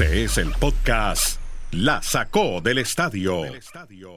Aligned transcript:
Este 0.00 0.22
es 0.22 0.38
el 0.38 0.52
podcast 0.52 1.40
La 1.72 2.00
Sacó 2.00 2.60
del 2.60 2.78
Estadio 2.78 3.42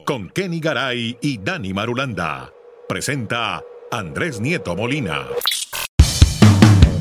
con 0.06 0.30
Kenny 0.30 0.60
Garay 0.60 1.18
y 1.20 1.38
Dani 1.38 1.74
Marulanda. 1.74 2.52
Presenta 2.88 3.60
Andrés 3.90 4.40
Nieto 4.40 4.76
Molina. 4.76 5.26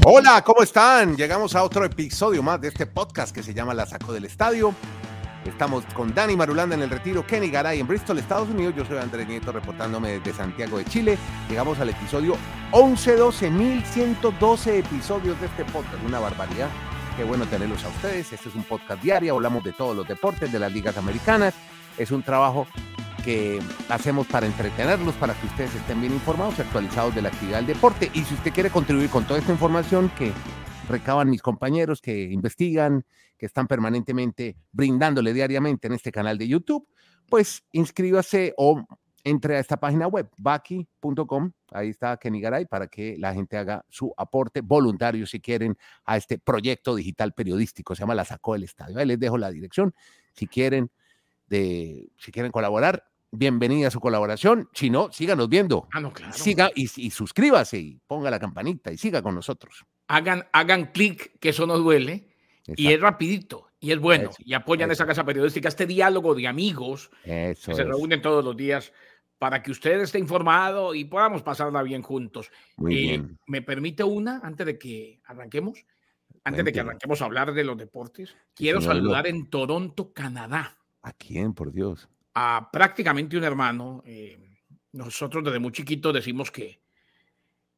Hola, 0.03 0.43
¿cómo 0.43 0.63
están? 0.63 1.15
Llegamos 1.15 1.53
a 1.55 1.63
otro 1.63 1.85
episodio 1.85 2.41
más 2.41 2.59
de 2.59 2.69
este 2.69 2.87
podcast 2.87 3.35
que 3.35 3.43
se 3.43 3.53
llama 3.53 3.75
La 3.75 3.85
Sacó 3.85 4.13
del 4.13 4.25
Estadio. 4.25 4.73
Estamos 5.45 5.85
con 5.93 6.11
Dani 6.15 6.35
Marulanda 6.35 6.75
en 6.75 6.81
el 6.81 6.89
retiro, 6.89 7.23
Kenny 7.23 7.51
Garay 7.51 7.81
en 7.81 7.87
Bristol, 7.87 8.17
Estados 8.17 8.49
Unidos. 8.49 8.73
Yo 8.75 8.83
soy 8.83 8.97
Andrés 8.97 9.27
Nieto 9.27 9.51
reportándome 9.51 10.17
desde 10.17 10.33
Santiago 10.33 10.79
de 10.79 10.85
Chile. 10.85 11.19
Llegamos 11.47 11.77
al 11.79 11.89
episodio 11.89 12.35
11, 12.71 13.15
12, 13.15 13.51
1112 13.51 14.79
episodios 14.79 15.39
de 15.39 15.45
este 15.45 15.65
podcast. 15.65 16.03
Una 16.03 16.17
barbaridad. 16.17 16.69
Qué 17.17 17.25
bueno 17.25 17.45
tenerlos 17.45 17.83
a 17.83 17.89
ustedes. 17.89 18.31
Este 18.31 18.47
es 18.49 18.55
un 18.55 18.63
podcast 18.63 19.03
diario. 19.03 19.35
Hablamos 19.35 19.63
de 19.63 19.73
todos 19.73 19.95
los 19.95 20.07
deportes, 20.07 20.51
de 20.51 20.59
las 20.59 20.71
ligas 20.71 20.97
americanas. 20.97 21.53
Es 21.97 22.09
un 22.09 22.23
trabajo 22.23 22.65
que 23.25 23.59
hacemos 23.89 24.25
para 24.27 24.47
entretenerlos, 24.47 25.13
para 25.15 25.33
que 25.33 25.45
ustedes 25.45 25.75
estén 25.75 25.99
bien 25.99 26.13
informados 26.13 26.57
y 26.57 26.61
actualizados 26.61 27.13
de 27.13 27.21
la 27.21 27.29
actividad 27.29 27.57
del 27.57 27.67
deporte. 27.67 28.09
Y 28.13 28.23
si 28.23 28.33
usted 28.33 28.53
quiere 28.53 28.69
contribuir 28.69 29.09
con 29.09 29.25
toda 29.25 29.39
esta 29.39 29.51
información 29.51 30.09
que 30.17 30.31
recaban 30.87 31.29
mis 31.29 31.41
compañeros, 31.41 32.01
que 32.01 32.23
investigan, 32.23 33.05
que 33.37 33.45
están 33.45 33.67
permanentemente 33.67 34.55
brindándole 34.71 35.33
diariamente 35.33 35.87
en 35.87 35.93
este 35.93 36.11
canal 36.11 36.37
de 36.37 36.47
YouTube, 36.47 36.87
pues 37.29 37.63
inscríbase 37.73 38.53
o 38.57 38.85
entre 39.23 39.57
a 39.57 39.59
esta 39.59 39.77
página 39.77 40.07
web, 40.07 40.29
baki.com, 40.37 41.51
ahí 41.71 41.89
está 41.89 42.17
Kenny 42.17 42.41
Garay, 42.41 42.65
para 42.65 42.87
que 42.87 43.15
la 43.17 43.33
gente 43.33 43.57
haga 43.57 43.85
su 43.89 44.13
aporte 44.17 44.61
voluntario, 44.61 45.25
si 45.25 45.39
quieren, 45.39 45.77
a 46.05 46.17
este 46.17 46.37
proyecto 46.37 46.95
digital 46.95 47.33
periodístico, 47.33 47.95
se 47.95 48.01
llama 48.01 48.15
La 48.15 48.25
Sacó 48.25 48.53
del 48.53 48.63
Estadio. 48.63 48.97
Ahí 48.99 49.05
les 49.05 49.19
dejo 49.19 49.37
la 49.37 49.51
dirección, 49.51 49.93
si 50.33 50.47
quieren, 50.47 50.91
de, 51.47 52.09
si 52.17 52.31
quieren 52.31 52.51
colaborar, 52.51 53.05
bienvenida 53.31 53.87
a 53.87 53.91
su 53.91 53.99
colaboración, 53.99 54.69
si 54.73 54.89
no, 54.89 55.11
síganos 55.11 55.47
viendo. 55.49 55.87
Ah, 55.93 55.99
no, 55.99 56.11
claro. 56.11 56.33
Siga 56.33 56.69
y, 56.75 56.89
y 56.95 57.11
suscríbase 57.11 57.77
y 57.77 57.99
ponga 58.07 58.29
la 58.29 58.39
campanita 58.39 58.91
y 58.91 58.97
siga 58.97 59.21
con 59.21 59.35
nosotros. 59.35 59.85
Hagan, 60.07 60.47
hagan 60.51 60.91
clic, 60.91 61.39
que 61.39 61.49
eso 61.49 61.65
no 61.65 61.77
duele. 61.77 62.27
Y 62.75 62.93
es 62.93 63.01
rapidito, 63.01 63.67
y 63.79 63.91
es 63.91 63.99
bueno, 63.99 64.29
Eso, 64.29 64.37
y 64.45 64.53
apoyan 64.53 64.91
eso. 64.91 65.01
esa 65.01 65.07
casa 65.07 65.25
periodística, 65.25 65.67
este 65.67 65.87
diálogo 65.87 66.35
de 66.35 66.47
amigos 66.47 67.09
Eso 67.23 67.71
que 67.71 67.75
se 67.75 67.83
reúnen 67.83 68.21
todos 68.21 68.45
los 68.45 68.55
días 68.55 68.93
para 69.41 69.63
que 69.63 69.71
usted 69.71 69.99
esté 70.01 70.19
informado 70.19 70.93
y 70.93 71.03
podamos 71.05 71.41
pasarla 71.41 71.81
bien 71.81 72.03
juntos. 72.03 72.51
Muy 72.77 72.93
Eh, 72.93 73.01
bien. 73.01 73.39
¿Me 73.47 73.63
permite 73.63 74.03
una 74.03 74.39
antes 74.43 74.67
de 74.67 74.77
que 74.77 75.19
arranquemos? 75.25 75.83
Antes 76.43 76.63
de 76.63 76.71
que 76.71 76.79
arranquemos 76.79 77.23
a 77.23 77.25
hablar 77.25 77.51
de 77.51 77.63
los 77.63 77.75
deportes, 77.75 78.35
quiero 78.53 78.81
saludar 78.81 79.25
en 79.25 79.49
Toronto, 79.49 80.13
Canadá, 80.13 80.77
¿A 81.01 81.11
quién, 81.13 81.53
por 81.55 81.71
Dios? 81.73 82.07
a 82.35 82.69
prácticamente 82.71 83.35
un 83.35 83.43
hermano. 83.43 84.03
eh, 84.05 84.37
nosotros 84.91 85.43
desde 85.43 85.57
muy 85.57 85.71
chiquitos 85.71 86.13
decimos 86.13 86.51
que 86.51 86.79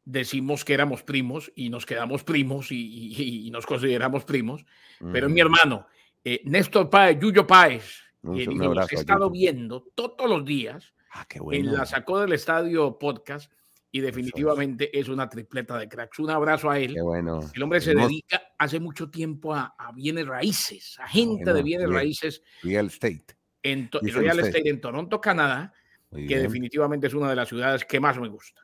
decimos 0.03 0.65
que 0.65 0.73
éramos 0.73 1.01
primos 1.03 1.49
y 1.55 1.69
nos 1.69 1.85
quedamos 1.85 2.25
primos 2.25 2.73
y, 2.73 2.75
y- 2.75 3.47
y 3.47 3.51
nos 3.51 3.65
consideramos 3.65 4.25
primos, 4.25 4.65
pero 5.13 5.27
es 5.27 5.33
mi 5.33 5.39
hermano, 5.39 5.87
eh, 6.25 6.41
Néstor 6.43 6.89
Páez, 6.89 7.19
Yuyo 7.21 7.47
Páez, 7.47 8.01
Un- 8.21 8.35
que 8.37 8.49
un 8.49 8.61
abrazo 8.63 8.89
he 8.91 8.99
estado 8.99 9.27
Yuyo. 9.29 9.31
viendo 9.31 9.81
todos 9.95 10.29
los 10.29 10.43
días 10.43 10.93
Ah, 11.13 11.25
qué 11.29 11.37
en 11.37 11.43
bueno. 11.43 11.71
la 11.73 11.85
Sacó 11.85 12.19
del 12.19 12.33
Estadio 12.33 12.97
podcast 12.97 13.51
y 13.91 13.99
definitivamente 13.99 14.97
es 14.99 15.07
una 15.07 15.29
tripleta 15.29 15.77
de 15.77 15.87
cracks. 15.87 16.17
Un 16.17 16.31
abrazo 16.31 16.69
a 16.71 16.79
él. 16.79 16.95
Qué 16.95 17.01
bueno. 17.01 17.39
El 17.53 17.61
hombre 17.63 17.79
se 17.81 17.93
dedica 17.93 18.41
hace 18.57 18.79
mucho 18.79 19.11
tiempo 19.11 19.53
a, 19.53 19.75
a 19.77 19.91
bienes 19.91 20.25
raíces, 20.25 20.97
a 20.99 21.07
gente 21.07 21.53
de 21.53 21.61
bienes 21.61 21.87
bien. 21.87 21.99
raíces 21.99 22.41
Real 22.63 22.87
Estate. 22.87 23.25
en, 23.61 23.89
Real. 23.91 24.39
Estate 24.39 24.67
en 24.69 24.81
Toronto, 24.81 25.21
Canadá, 25.21 25.71
Muy 26.09 26.21
que 26.21 26.35
bien. 26.35 26.41
definitivamente 26.43 27.05
es 27.07 27.13
una 27.13 27.29
de 27.29 27.35
las 27.35 27.47
ciudades 27.47 27.85
que 27.85 27.99
más 27.99 28.19
me 28.19 28.27
gusta. 28.29 28.61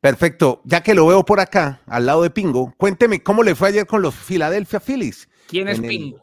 Perfecto. 0.00 0.62
Ya 0.64 0.82
que 0.82 0.94
lo 0.94 1.06
veo 1.08 1.24
por 1.24 1.40
acá, 1.40 1.80
al 1.86 2.06
lado 2.06 2.22
de 2.22 2.30
Pingo, 2.30 2.72
cuénteme 2.76 3.22
cómo 3.22 3.42
le 3.42 3.54
fue 3.54 3.68
ayer 3.68 3.86
con 3.86 4.02
los 4.02 4.14
Philadelphia 4.14 4.80
Phillies. 4.80 5.28
¿Quién 5.48 5.68
es 5.68 5.78
En 5.78 5.88
Pingo? 5.88 6.21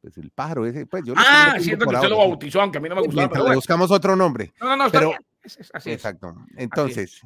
Pues 0.00 0.16
el 0.18 0.30
pájaro 0.30 0.64
ese, 0.66 0.86
pues 0.86 1.04
yo 1.04 1.12
Ah, 1.16 1.54
por 1.56 1.62
que 1.64 1.74
usted 1.96 2.08
lo 2.08 2.16
bautizó, 2.18 2.60
aunque 2.62 2.78
a 2.78 2.80
mí 2.80 2.88
no 2.88 2.94
me 2.96 3.02
gustaba. 3.02 3.28
Pero 3.28 3.42
bueno. 3.42 3.56
buscamos 3.56 3.90
otro 3.90 4.16
nombre. 4.16 4.52
No, 4.60 4.68
no, 4.68 4.76
no, 4.76 4.86
está 4.86 4.98
pero- 4.98 5.10
bien. 5.10 5.20
Es- 5.42 5.56
es- 5.58 5.70
así 5.74 5.90
es. 5.90 5.96
Exacto. 5.96 6.34
Entonces, 6.56 7.20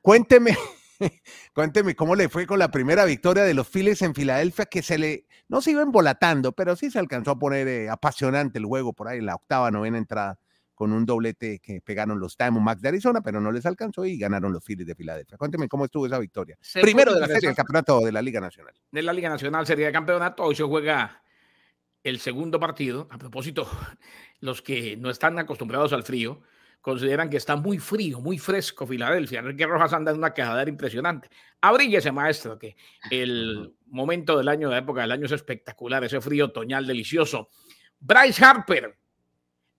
cuénteme, 0.00 0.56
cuénteme 1.54 1.94
cómo 1.94 2.14
le 2.14 2.28
fue 2.28 2.46
con 2.46 2.58
la 2.58 2.70
primera 2.70 3.04
victoria 3.04 3.42
de 3.44 3.54
los 3.54 3.68
Phillies 3.68 4.02
en 4.02 4.14
Filadelfia, 4.14 4.66
que 4.66 4.82
se 4.82 4.98
le, 4.98 5.26
no 5.48 5.60
se 5.60 5.72
iba 5.72 5.82
embolatando, 5.82 6.52
pero 6.52 6.76
sí 6.76 6.90
se 6.90 6.98
alcanzó 6.98 7.32
a 7.32 7.38
poner 7.38 7.66
eh, 7.68 7.88
apasionante 7.90 8.58
el 8.58 8.64
juego 8.66 8.92
por 8.92 9.08
ahí 9.08 9.18
en 9.18 9.26
la 9.26 9.34
octava, 9.36 9.70
novena 9.70 9.98
entrada, 9.98 10.38
con 10.74 10.92
un 10.92 11.04
doblete 11.04 11.58
que 11.60 11.80
pegaron 11.80 12.18
los 12.18 12.36
Diamondbacks 12.36 12.80
de 12.80 12.88
Arizona, 12.88 13.20
pero 13.20 13.40
no 13.40 13.52
les 13.52 13.66
alcanzó 13.66 14.04
y 14.06 14.16
ganaron 14.18 14.52
los 14.52 14.64
Phillies 14.64 14.86
de 14.86 14.94
Filadelfia. 14.94 15.36
Cuénteme 15.36 15.68
cómo 15.68 15.84
estuvo 15.84 16.06
esa 16.06 16.18
victoria. 16.18 16.56
Primero 16.80 17.12
de 17.12 17.20
la 17.20 17.26
serie, 17.26 17.38
el 17.38 17.44
interesante. 17.50 17.56
campeonato 17.56 18.00
de 18.04 18.12
la 18.12 18.22
Liga 18.22 18.40
Nacional. 18.40 18.74
de 18.90 19.02
la 19.02 19.12
Liga 19.12 19.28
Nacional 19.28 19.66
Serie 19.66 19.86
de 19.86 19.92
Campeonato. 19.92 20.42
Hoy 20.44 20.54
se 20.56 20.62
juega 20.62 21.22
el 22.04 22.18
segundo 22.18 22.58
partido. 22.60 23.08
A 23.10 23.18
propósito, 23.18 23.68
los 24.40 24.62
que 24.62 24.96
no 24.96 25.10
están 25.10 25.38
acostumbrados 25.38 25.92
al 25.92 26.02
frío 26.02 26.42
consideran 26.80 27.28
que 27.28 27.36
está 27.36 27.56
muy 27.56 27.78
frío, 27.78 28.20
muy 28.20 28.38
fresco 28.38 28.86
Filadelfia. 28.86 29.40
Enrique 29.40 29.66
Rojas 29.66 29.92
anda 29.92 30.12
en 30.12 30.18
una 30.18 30.32
quejadera 30.32 30.70
impresionante. 30.70 31.28
Abríguese, 31.60 32.10
maestro, 32.10 32.58
que 32.58 32.74
el 33.10 33.74
momento 33.88 34.38
del 34.38 34.48
año, 34.48 34.70
la 34.70 34.78
época 34.78 35.02
del 35.02 35.12
año 35.12 35.26
es 35.26 35.32
espectacular, 35.32 36.02
ese 36.04 36.20
frío 36.22 36.46
otoñal 36.46 36.86
delicioso. 36.86 37.50
Bryce 37.98 38.42
Harper 38.42 38.96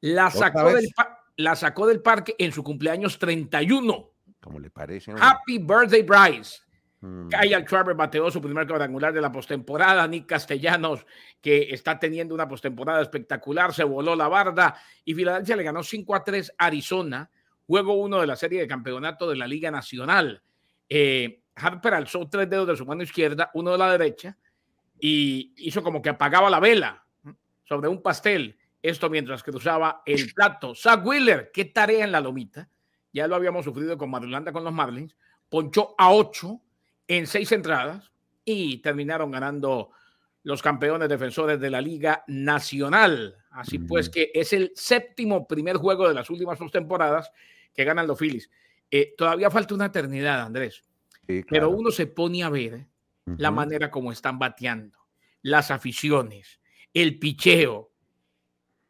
la 0.02 0.28
¿Otra 0.28 0.40
sacó, 0.40 0.74
del, 0.74 0.90
la 1.38 1.56
sacó 1.56 1.88
del 1.88 2.02
parque 2.02 2.36
en 2.38 2.52
su 2.52 2.64
cumpleaños 2.64 3.20
31. 3.20 4.10
¿Cómo 4.42 4.60
le 4.60 4.70
parece? 4.72 5.14
Happy 5.18 5.60
birthday, 5.60 6.02
Bryce. 6.02 6.60
Mm, 7.02 7.30
Kyle 7.30 7.66
Schwarber 7.66 7.96
bateó 7.96 8.30
su 8.30 8.40
primer 8.40 8.68
cuadrangular 8.68 9.12
de 9.12 9.22
la 9.22 9.32
postemporada. 9.32 10.08
Nick 10.08 10.28
Castellanos, 10.28 11.06
que 11.42 11.70
está 11.72 12.00
teniendo 12.00 12.36
una 12.36 12.48
postemporada 12.48 13.02
espectacular, 13.02 13.74
se 13.74 13.84
voló 13.84 14.16
la 14.16 14.28
barda 14.28 14.76
y 15.04 15.16
Filadelfia 15.16 15.56
le 15.56 15.64
ganó 15.64 15.84
5 15.84 16.16
a 16.16 16.24
3 16.24 16.54
a 16.58 16.66
Arizona, 16.66 17.30
juego 17.66 17.94
uno 17.96 18.22
de 18.22 18.28
la 18.28 18.36
serie 18.36 18.62
de 18.62 18.68
campeonato 18.68 19.30
de 19.30 19.36
la 19.36 19.48
Liga 19.48 19.72
Nacional. 19.72 20.42
Eh, 20.88 21.42
Harper 21.56 21.96
alzó 21.96 22.28
tres 22.30 22.50
dedos 22.50 22.68
de 22.68 22.78
su 22.78 22.86
mano 22.86 23.04
izquierda, 23.04 23.52
uno 23.54 23.72
de 23.72 23.78
la 23.78 23.92
derecha, 23.92 24.38
y 25.00 25.54
hizo 25.58 25.82
como 25.84 26.02
que 26.02 26.10
apagaba 26.10 26.50
la 26.50 26.60
vela 26.60 27.04
sobre 27.64 27.90
un 27.90 28.02
pastel. 28.02 28.58
Esto 28.82 29.10
mientras 29.10 29.44
cruzaba 29.44 30.02
el 30.06 30.34
plato. 30.34 30.74
Zach 30.74 31.06
Wheeler, 31.06 31.52
qué 31.54 31.66
tarea 31.66 32.04
en 32.04 32.12
la 32.12 32.20
lomita. 32.20 32.68
Ya 33.14 33.28
lo 33.28 33.36
habíamos 33.36 33.66
sufrido 33.66 33.98
con 33.98 34.10
Marulanda 34.10 34.52
con 34.52 34.64
los 34.64 34.74
Marlins. 34.74 35.16
Ponchó 35.50 35.94
a 35.98 36.12
8 36.12 36.60
en 37.18 37.28
seis 37.28 37.52
entradas 37.52 38.10
y 38.46 38.78
terminaron 38.78 39.32
ganando 39.32 39.92
los 40.44 40.62
campeones 40.62 41.10
defensores 41.10 41.60
de 41.60 41.70
la 41.70 41.82
Liga 41.82 42.24
Nacional. 42.28 43.36
Así 43.52 43.80
pues 43.80 44.10
que 44.10 44.32
es 44.34 44.54
el 44.54 44.72
séptimo 44.76 45.46
primer 45.46 45.76
juego 45.76 46.08
de 46.08 46.14
las 46.14 46.30
últimas 46.30 46.58
dos 46.58 46.72
temporadas 46.72 47.30
que 47.74 47.84
ganan 47.84 48.08
los 48.08 48.18
Phillies. 48.18 48.50
Eh, 48.90 49.14
todavía 49.18 49.52
falta 49.52 49.76
una 49.76 49.88
eternidad, 49.88 50.42
Andrés, 50.42 50.84
sí, 51.28 51.44
pero 51.50 51.70
uno 51.70 51.92
se 51.92 52.08
pone 52.08 52.44
a 52.44 52.50
ver 52.50 52.88
la 53.26 53.50
Ujú. 53.50 53.56
manera 53.56 53.92
como 53.92 54.14
están 54.14 54.40
bateando, 54.40 54.98
las 55.42 55.70
aficiones, 55.70 56.62
el 56.94 57.20
picheo. 57.20 57.92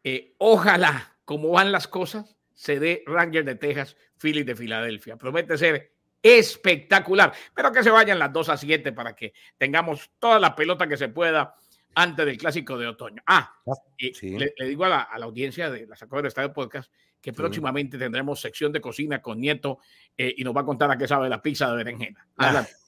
Eh, 0.03 0.35
ojalá, 0.37 1.17
como 1.25 1.49
van 1.49 1.71
las 1.71 1.87
cosas, 1.87 2.35
se 2.53 2.79
dé 2.79 3.03
Ranger 3.07 3.45
de 3.45 3.55
Texas, 3.55 3.97
Phillies 4.17 4.45
de 4.45 4.55
Filadelfia. 4.55 5.17
Promete 5.17 5.57
ser 5.57 5.91
espectacular, 6.21 7.33
pero 7.53 7.71
que 7.71 7.83
se 7.83 7.89
vayan 7.89 8.19
las 8.19 8.31
2 8.31 8.49
a 8.49 8.57
7 8.57 8.91
para 8.93 9.15
que 9.15 9.33
tengamos 9.57 10.11
toda 10.19 10.39
la 10.39 10.55
pelota 10.55 10.87
que 10.87 10.97
se 10.97 11.09
pueda 11.09 11.55
antes 11.95 12.25
del 12.25 12.37
clásico 12.37 12.77
de 12.77 12.87
otoño. 12.87 13.21
Ah, 13.27 13.53
y 13.97 14.13
sí. 14.13 14.37
le, 14.37 14.53
le 14.57 14.65
digo 14.67 14.85
a 14.85 14.89
la, 14.89 15.01
a 15.01 15.19
la 15.19 15.25
audiencia 15.25 15.69
de 15.69 15.87
la 15.87 15.95
Sacó 15.95 16.17
del 16.17 16.27
Estadio 16.27 16.53
Podcast 16.53 16.91
que 17.21 17.31
Sí. 17.31 17.35
próximamente 17.37 17.97
tendremos 17.99 18.41
sección 18.41 18.71
de 18.71 18.81
cocina 18.81 19.21
con 19.21 19.39
Nieto 19.39 19.77
eh, 20.17 20.33
y 20.37 20.43
nos 20.43 20.55
va 20.55 20.61
a 20.61 20.65
contar 20.65 20.89
a 20.89 20.97
qué 20.97 21.07
sabe 21.07 21.29
la 21.29 21.41
pizza 21.41 21.69
de 21.69 21.75
berenjena. 21.77 22.25
Ah. 22.37 22.45
Adelante. 22.45 22.71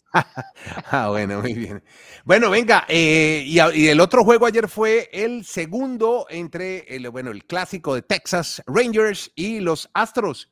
Ah, 0.91 1.07
bueno, 1.09 1.41
muy 1.41 1.55
bien. 1.55 1.83
Bueno, 2.23 2.51
venga, 2.51 2.85
eh, 2.87 3.43
y, 3.47 3.55
y 3.75 3.87
el 3.87 3.99
otro 3.99 4.23
juego 4.23 4.45
ayer 4.45 4.67
fue 4.69 5.09
el 5.11 5.43
segundo 5.43 6.27
entre 6.29 6.95
el, 6.95 7.09
bueno, 7.09 7.31
el 7.31 7.45
clásico 7.45 7.95
de 7.95 8.03
Texas 8.03 8.61
Rangers 8.67 9.31
y 9.33 9.59
los 9.59 9.89
Astros. 9.95 10.51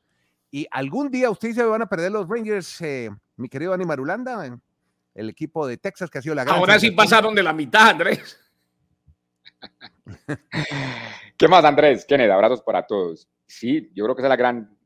Y 0.51 0.68
algún 0.69 1.09
día 1.09 1.30
ustedes 1.30 1.56
se 1.56 1.63
van 1.63 1.81
a 1.81 1.88
perder 1.88 2.12
los 2.12 2.27
Rangers, 2.27 2.81
eh, 2.81 3.09
mi 3.38 3.48
querido 3.48 3.71
Dani 3.71 3.86
Marulanda, 3.86 4.59
el 5.15 5.30
equipo 5.30 5.65
de 5.65 5.77
Texas 5.77 6.09
que 6.09 6.18
ha 6.18 6.21
sido 6.21 6.36
la 6.36 6.44
gran 6.44 6.57
Ahora 6.57 6.77
sí 6.77 6.92
pasaron 6.92 7.33
de 7.33 7.42
la 7.42 7.53
mitad, 7.53 7.89
Andrés. 7.89 8.38
¿Qué 11.38 11.48
más, 11.48 11.63
Andrés? 11.63 12.06
Kenneth, 12.06 12.31
abrazos 12.31 12.62
para 12.62 12.86
todos. 12.86 13.30
Sí, 13.48 13.89
yo 13.94 14.03
creo 14.03 14.15
que 14.15 14.21
esa 14.21 14.27
es 14.27 14.31
la 14.31 14.36
gran 14.36 14.77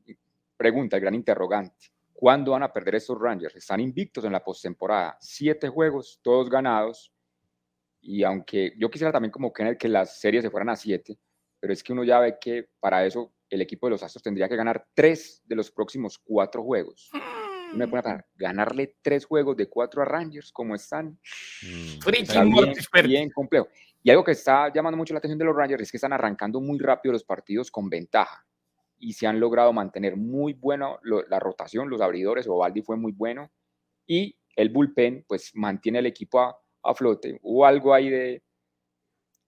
pregunta, 0.56 0.96
el 0.96 1.02
gran 1.02 1.14
interrogante. 1.14 1.92
¿Cuándo 2.12 2.52
van 2.52 2.62
a 2.62 2.72
perder 2.72 2.94
estos 2.94 3.20
Rangers? 3.20 3.56
Están 3.56 3.80
invictos 3.80 4.24
en 4.24 4.32
la 4.32 4.42
postemporada. 4.42 5.16
Siete 5.20 5.68
juegos, 5.68 6.20
todos 6.22 6.48
ganados. 6.48 7.12
Y 8.00 8.22
aunque 8.22 8.72
yo 8.78 8.88
quisiera 8.88 9.12
también 9.12 9.32
como 9.32 9.52
que, 9.52 9.76
que 9.76 9.88
las 9.88 10.20
series 10.20 10.44
se 10.44 10.50
fueran 10.50 10.68
a 10.68 10.76
siete, 10.76 11.18
pero 11.58 11.72
es 11.72 11.82
que 11.82 11.92
uno 11.92 12.04
ya 12.04 12.20
ve 12.20 12.38
que 12.40 12.68
para 12.78 13.04
eso 13.04 13.32
el 13.50 13.60
equipo 13.60 13.86
de 13.86 13.92
los 13.92 14.02
Astros 14.02 14.22
tendría 14.22 14.48
que 14.48 14.56
ganar 14.56 14.86
tres 14.94 15.42
de 15.46 15.56
los 15.56 15.70
próximos 15.70 16.18
cuatro 16.18 16.62
juegos. 16.62 17.10
me 17.74 17.88
pone 17.88 18.02
a 18.04 18.24
ganarle 18.36 18.96
tres 19.02 19.24
juegos 19.24 19.56
de 19.56 19.68
cuatro 19.68 20.02
a 20.02 20.04
Rangers, 20.04 20.52
como 20.52 20.74
están. 20.74 21.18
Mm. 21.62 21.98
bien, 22.10 23.06
bien 23.06 23.30
complejo. 23.30 23.68
Y 24.02 24.10
algo 24.10 24.24
que 24.24 24.32
está 24.32 24.72
llamando 24.72 24.96
mucho 24.96 25.14
la 25.14 25.18
atención 25.18 25.38
de 25.38 25.44
los 25.44 25.56
Rangers 25.56 25.82
es 25.82 25.90
que 25.90 25.96
están 25.96 26.12
arrancando 26.12 26.60
muy 26.60 26.78
rápido 26.78 27.12
los 27.12 27.24
partidos 27.24 27.70
con 27.70 27.88
ventaja 27.88 28.46
y 28.98 29.12
se 29.12 29.26
han 29.26 29.40
logrado 29.40 29.72
mantener 29.72 30.16
muy 30.16 30.52
bueno 30.54 30.98
la 31.02 31.38
rotación, 31.38 31.90
los 31.90 32.00
abridores, 32.00 32.46
Ovaldi 32.46 32.82
fue 32.82 32.96
muy 32.96 33.12
bueno 33.12 33.50
y 34.06 34.38
el 34.54 34.70
bullpen 34.70 35.24
pues 35.28 35.50
mantiene 35.54 35.98
el 35.98 36.06
equipo 36.06 36.40
a, 36.40 36.56
a 36.82 36.94
flote. 36.94 37.38
Hubo 37.42 37.66
algo 37.66 37.92
ahí 37.92 38.08
de 38.08 38.42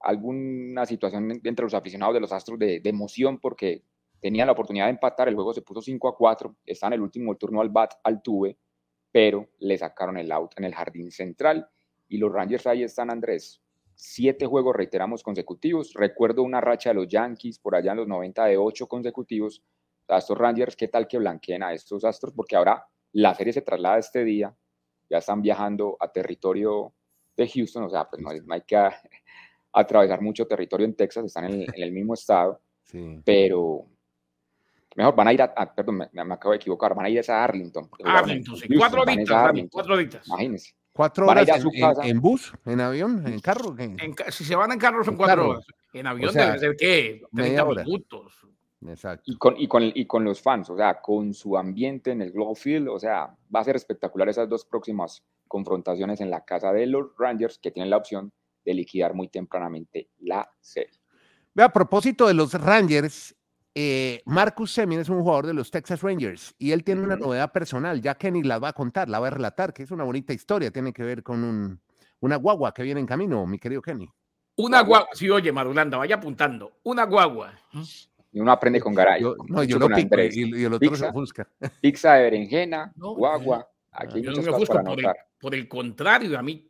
alguna 0.01 0.87
situación 0.87 1.41
entre 1.43 1.65
los 1.65 1.75
aficionados 1.75 2.15
de 2.15 2.21
los 2.21 2.33
Astros 2.33 2.59
de, 2.59 2.81
de 2.81 2.91
emoción 2.91 3.39
porque 3.39 3.83
tenían 4.21 4.47
la 4.47 4.53
oportunidad 4.53 4.87
de 4.87 4.93
empatar, 4.93 5.29
el 5.29 5.35
juego 5.35 5.55
se 5.55 5.63
puso 5.63 5.81
5 5.81 6.09
a 6.09 6.17
4, 6.17 6.57
está 6.67 6.87
en 6.89 6.95
el 6.95 7.01
último 7.01 7.37
turno 7.37 7.61
al 7.61 7.69
bat, 7.69 7.95
al 8.05 8.23
tuve, 8.23 8.59
pero 9.11 9.49
le 9.59 9.79
sacaron 9.79 10.17
el 10.19 10.31
out 10.33 10.53
en 10.57 10.65
el 10.65 10.75
jardín 10.75 11.11
central 11.11 11.69
y 12.09 12.19
los 12.19 12.33
Rangers 12.33 12.67
ahí 12.67 12.83
están, 12.83 13.11
Andrés, 13.11 13.61
siete 13.95 14.47
juegos, 14.47 14.75
reiteramos, 14.75 15.23
consecutivos. 15.23 15.93
Recuerdo 15.95 16.43
una 16.43 16.61
racha 16.61 16.91
de 16.91 16.95
los 16.95 17.09
Yankees 17.09 17.59
por 17.59 17.75
allá 17.75 17.93
en 17.93 17.99
los 17.99 18.09
90 18.09 18.45
de 18.47 18.57
ocho 18.57 18.87
consecutivos. 18.87 19.63
A 20.09 20.19
estos 20.19 20.39
Rangers, 20.39 20.75
¿qué 20.75 20.89
tal 20.89 21.07
que 21.07 21.19
blanqueen 21.19 21.63
a 21.63 21.75
estos 21.75 22.05
Astros? 22.05 22.33
Porque 22.33 22.57
ahora 22.57 22.87
la 23.13 23.35
serie 23.35 23.53
se 23.53 23.61
traslada 23.61 23.99
este 23.99 24.25
día, 24.25 24.57
ya 25.11 25.19
están 25.19 25.43
viajando 25.43 25.97
a 26.01 26.11
territorio 26.11 26.95
de 27.37 27.49
Houston, 27.49 27.85
o 27.85 27.91
sea, 27.91 28.09
pues 28.09 28.23
no, 28.23 28.31
hay 28.31 28.61
que 28.63 28.77
atravesar 29.73 30.21
mucho 30.21 30.47
territorio 30.47 30.87
en 30.87 30.95
Texas, 30.95 31.25
están 31.25 31.45
en 31.47 31.67
el, 31.75 31.93
mismo 31.93 32.15
estado, 32.15 32.61
pero 33.25 33.87
mejor 34.97 35.15
van 35.15 35.29
a 35.29 35.33
ir 35.33 35.43
a, 35.43 35.75
perdón, 35.75 36.09
me, 36.13 36.35
acabo 36.35 36.53
de 36.53 36.57
equivocar, 36.57 36.95
van 36.95 37.07
a 37.07 37.11
ir 37.11 37.31
a 37.31 37.45
Arlington. 37.45 37.89
Arlington, 38.05 38.57
sí, 38.57 38.69
cuatro 38.77 39.03
horitas, 39.03 39.53
cuatro 39.71 39.95
horitas. 39.95 40.27
Imagínense. 40.27 40.73
¿Cuatro 40.93 41.29
horas 41.29 41.49
en, 42.03 42.21
bus, 42.21 42.53
en 42.67 42.81
avión, 42.81 43.25
en 43.25 43.39
carro? 43.39 43.77
si 44.31 44.43
se 44.43 44.57
van 44.57 44.73
en 44.73 44.81
carro 44.81 45.05
son 45.05 45.17
cuatro 45.17 45.51
horas. 45.51 45.65
En 45.93 46.09
avión 46.09 46.35
debe 46.35 46.59
ser 46.59 46.77
¿qué? 46.77 47.23
30 47.33 47.65
minutos. 47.67 48.45
Exacto. 48.85 49.23
Y 49.27 49.37
con, 49.37 49.55
y, 49.57 49.69
con, 49.69 49.83
y 49.95 50.07
con 50.07 50.25
los 50.25 50.43
fans, 50.43 50.71
o 50.71 50.77
sea, 50.77 51.01
con 51.01 51.35
su 51.35 51.57
ambiente 51.57 52.11
en 52.11 52.23
el 52.23 52.33
Globe 52.33 52.57
Field, 52.57 52.89
o 52.89 52.99
sea, 52.99 53.33
va 53.55 53.61
a 53.61 53.65
ser 53.65 53.77
espectacular 53.77 54.29
esas 54.29 54.49
dos 54.49 54.65
próximas 54.65 55.25
confrontaciones 55.47 56.21
en 56.21 56.31
la 56.31 56.45
casa 56.45 56.73
de 56.73 56.87
los 56.87 57.17
Rangers 57.17 57.59
que 57.59 57.71
tienen 57.71 57.91
la 57.91 57.97
opción 57.97 58.33
de 58.69 58.75
liquidar 58.75 59.15
muy 59.15 59.29
tempranamente 59.29 60.11
la 60.19 60.47
serie. 60.61 61.01
Ve, 61.55 61.63
a 61.63 61.73
propósito 61.73 62.27
de 62.27 62.35
los 62.35 62.53
Rangers, 62.53 63.35
eh, 63.75 64.21
Marcus 64.27 64.73
Semien 64.73 65.01
es 65.01 65.09
un 65.09 65.23
jugador 65.23 65.47
de 65.47 65.55
los 65.55 65.71
Texas 65.71 66.03
Rangers 66.03 66.55
y 66.59 66.73
él 66.73 66.85
tiene 66.85 67.01
una 67.01 67.17
novedad 67.17 67.51
personal, 67.51 68.03
ya 68.03 68.15
Kenny 68.15 68.43
la 68.43 68.59
va 68.59 68.69
a 68.69 68.73
contar, 68.75 69.09
la 69.09 69.21
va 69.21 69.29
a 69.29 69.31
relatar, 69.31 69.73
que 69.73 69.85
es 69.85 69.91
una 69.91 70.05
bonita 70.05 70.35
historia, 70.35 70.71
tiene 70.71 70.93
que 70.93 71.03
ver 71.03 71.23
con 71.23 71.43
un, 71.43 71.81
una 72.21 72.37
guagua 72.37 72.75
que 72.75 72.83
viene 72.83 73.01
en 73.01 73.07
camino, 73.07 73.47
mi 73.47 73.59
querido 73.59 73.81
Kenny. 73.81 74.07
Una 74.57 74.83
guagua, 74.83 75.09
sí, 75.15 75.31
oye, 75.31 75.51
Marulanda, 75.51 75.97
vaya 75.97 76.17
apuntando, 76.17 76.81
una 76.83 77.05
guagua. 77.05 77.55
Y 78.31 78.41
uno 78.41 78.53
aprende 78.53 78.81
con 78.81 78.95
Garay. 78.95 79.23
no, 79.23 79.63
yo 79.63 79.79
lo 79.79 79.89
pico 79.89 80.15
y, 80.21 80.65
el 80.65 80.75
otro 80.75 80.95
se 80.95 81.11
busca. 81.11 81.49
Pizza 81.81 82.15
de 82.15 82.25
berenjena, 82.25 82.93
guagua. 82.95 83.67
Aquí 84.01 84.23
yo 84.23 84.31
no 84.31 84.43
me 84.43 84.51
busco 84.51 84.83
por 84.85 85.01
el, 85.01 85.07
por 85.41 85.55
el, 85.55 85.69
contrario, 85.69 86.39
a 86.39 86.43
mí, 86.43 86.69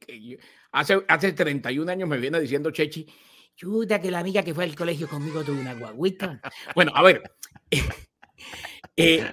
hace, 0.73 1.05
hace 1.07 1.33
31 1.33 1.93
años 1.93 2.09
me 2.09 2.17
viene 2.17 2.41
diciendo 2.41 2.71
Chechi, 2.71 3.07
Chuta, 3.55 4.01
que 4.01 4.11
la 4.11 4.21
amiga 4.21 4.43
que 4.43 4.55
fue 4.55 4.65
al 4.65 4.75
colegio 4.75 5.09
conmigo 5.09 5.45
tuvo 5.45 5.61
una 5.61 5.75
guaguita. 5.75 6.41
Bueno, 6.75 6.93
a 6.95 7.03
ver. 7.03 7.23
eh, 8.97 9.33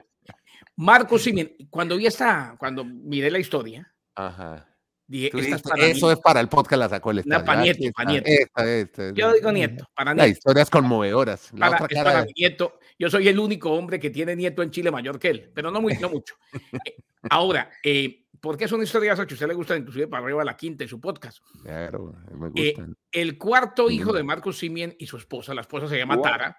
Marco 0.77 1.17
Simien, 1.17 1.55
cuando 1.69 1.95
vi 1.95 2.07
esta, 2.07 2.55
cuando 2.59 2.83
miré 2.83 3.31
la 3.31 3.39
historia, 3.39 3.89
Ajá. 4.15 4.67
Dije, 5.07 5.29
eso 5.35 6.11
es 6.11 6.19
para 6.19 6.39
el 6.39 6.49
podcast, 6.49 6.79
la 6.79 6.89
sacó 6.89 7.11
el 7.11 7.19
estadio. 7.19 7.45
Para 7.45 7.61
nieto, 7.61 7.83
para 7.93 8.11
nieto. 8.11 9.13
Yo 9.13 9.33
digo 9.33 9.51
nieto, 9.51 9.87
para 9.93 10.15
nieto. 10.15 10.29
historias 10.29 10.69
conmovedoras. 10.71 11.51
La 11.53 11.69
para, 11.69 11.85
otra 11.85 12.03
cara 12.03 12.25
nieto. 12.35 12.79
Yo 12.97 13.09
soy 13.11 13.27
el 13.27 13.37
único 13.37 13.71
hombre 13.71 13.99
que 13.99 14.09
tiene 14.09 14.35
nieto 14.35 14.63
en 14.63 14.71
Chile 14.71 14.89
mayor 14.89 15.19
que 15.19 15.29
él, 15.29 15.51
pero 15.53 15.69
no, 15.69 15.79
muy, 15.79 15.95
no 15.97 16.09
mucho. 16.09 16.35
Ahora, 17.29 17.69
eh, 17.83 18.27
porque 18.39 18.67
son 18.67 18.83
historias 18.83 19.17
que 19.17 19.23
a 19.23 19.33
usted 19.33 19.47
le 19.47 19.53
gustan, 19.53 19.79
inclusive 19.79 20.07
para 20.07 20.23
arriba 20.23 20.43
la 20.43 20.55
quinta 20.55 20.83
y 20.83 20.87
su 20.87 20.99
podcast. 20.99 21.39
Claro, 21.63 22.13
me 22.31 22.51
eh, 22.55 22.75
el 23.11 23.37
cuarto 23.37 23.89
hijo 23.89 24.13
de 24.13 24.23
Marcos 24.23 24.59
Simien 24.59 24.95
y 24.99 25.07
su 25.07 25.17
esposa, 25.17 25.53
la 25.53 25.61
esposa 25.61 25.87
se 25.87 25.97
llama 25.97 26.21
Tara, 26.21 26.57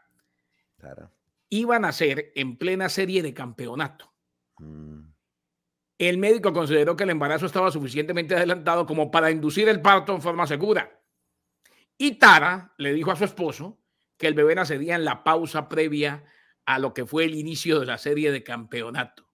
Tara, 0.76 1.12
iban 1.48 1.84
a 1.84 1.92
ser 1.92 2.32
en 2.34 2.56
plena 2.56 2.88
serie 2.88 3.22
de 3.22 3.32
campeonato. 3.32 4.12
Mm. 4.58 5.02
El 5.98 6.18
médico 6.18 6.52
consideró 6.52 6.96
que 6.96 7.04
el 7.04 7.10
embarazo 7.10 7.46
estaba 7.46 7.70
suficientemente 7.70 8.34
adelantado 8.34 8.84
como 8.84 9.10
para 9.10 9.30
inducir 9.30 9.68
el 9.68 9.80
parto 9.80 10.14
en 10.14 10.20
forma 10.20 10.46
segura. 10.46 11.00
Y 11.96 12.18
Tara 12.18 12.74
le 12.76 12.92
dijo 12.92 13.10
a 13.10 13.16
su 13.16 13.24
esposo 13.24 13.78
que 14.18 14.26
el 14.26 14.34
bebé 14.34 14.54
nacería 14.54 14.96
en 14.96 15.04
la 15.04 15.24
pausa 15.24 15.68
previa 15.68 16.24
a 16.66 16.78
lo 16.78 16.92
que 16.92 17.06
fue 17.06 17.24
el 17.24 17.34
inicio 17.34 17.80
de 17.80 17.86
la 17.86 17.96
serie 17.96 18.30
de 18.32 18.42
campeonato. 18.42 19.26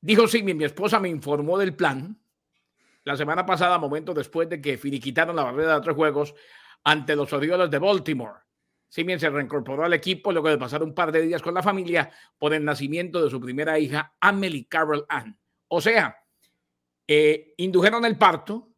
Dijo 0.00 0.28
Sigmi, 0.28 0.54
mi 0.54 0.64
esposa 0.64 1.00
me 1.00 1.08
informó 1.08 1.58
del 1.58 1.74
plan 1.74 2.18
la 3.04 3.16
semana 3.16 3.46
pasada, 3.46 3.78
momentos 3.78 4.14
después 4.14 4.48
de 4.48 4.60
que 4.60 4.76
finiquitaron 4.76 5.34
la 5.34 5.44
barrera 5.44 5.76
de 5.76 5.80
tres 5.80 5.96
juegos 5.96 6.34
ante 6.84 7.16
los 7.16 7.32
Orioles 7.32 7.70
de 7.70 7.78
Baltimore. 7.78 8.40
Simien 8.88 9.18
se 9.18 9.30
reincorporó 9.30 9.84
al 9.84 9.94
equipo 9.94 10.30
luego 10.30 10.48
de 10.48 10.58
pasar 10.58 10.82
un 10.82 10.94
par 10.94 11.10
de 11.10 11.22
días 11.22 11.42
con 11.42 11.54
la 11.54 11.62
familia 11.62 12.10
por 12.38 12.54
el 12.54 12.64
nacimiento 12.64 13.22
de 13.22 13.30
su 13.30 13.40
primera 13.40 13.78
hija, 13.78 14.14
Amelie 14.20 14.66
Carol 14.68 15.06
Ann. 15.08 15.38
O 15.68 15.80
sea, 15.80 16.16
eh, 17.06 17.54
indujeron 17.56 18.04
el 18.04 18.16
parto. 18.16 18.74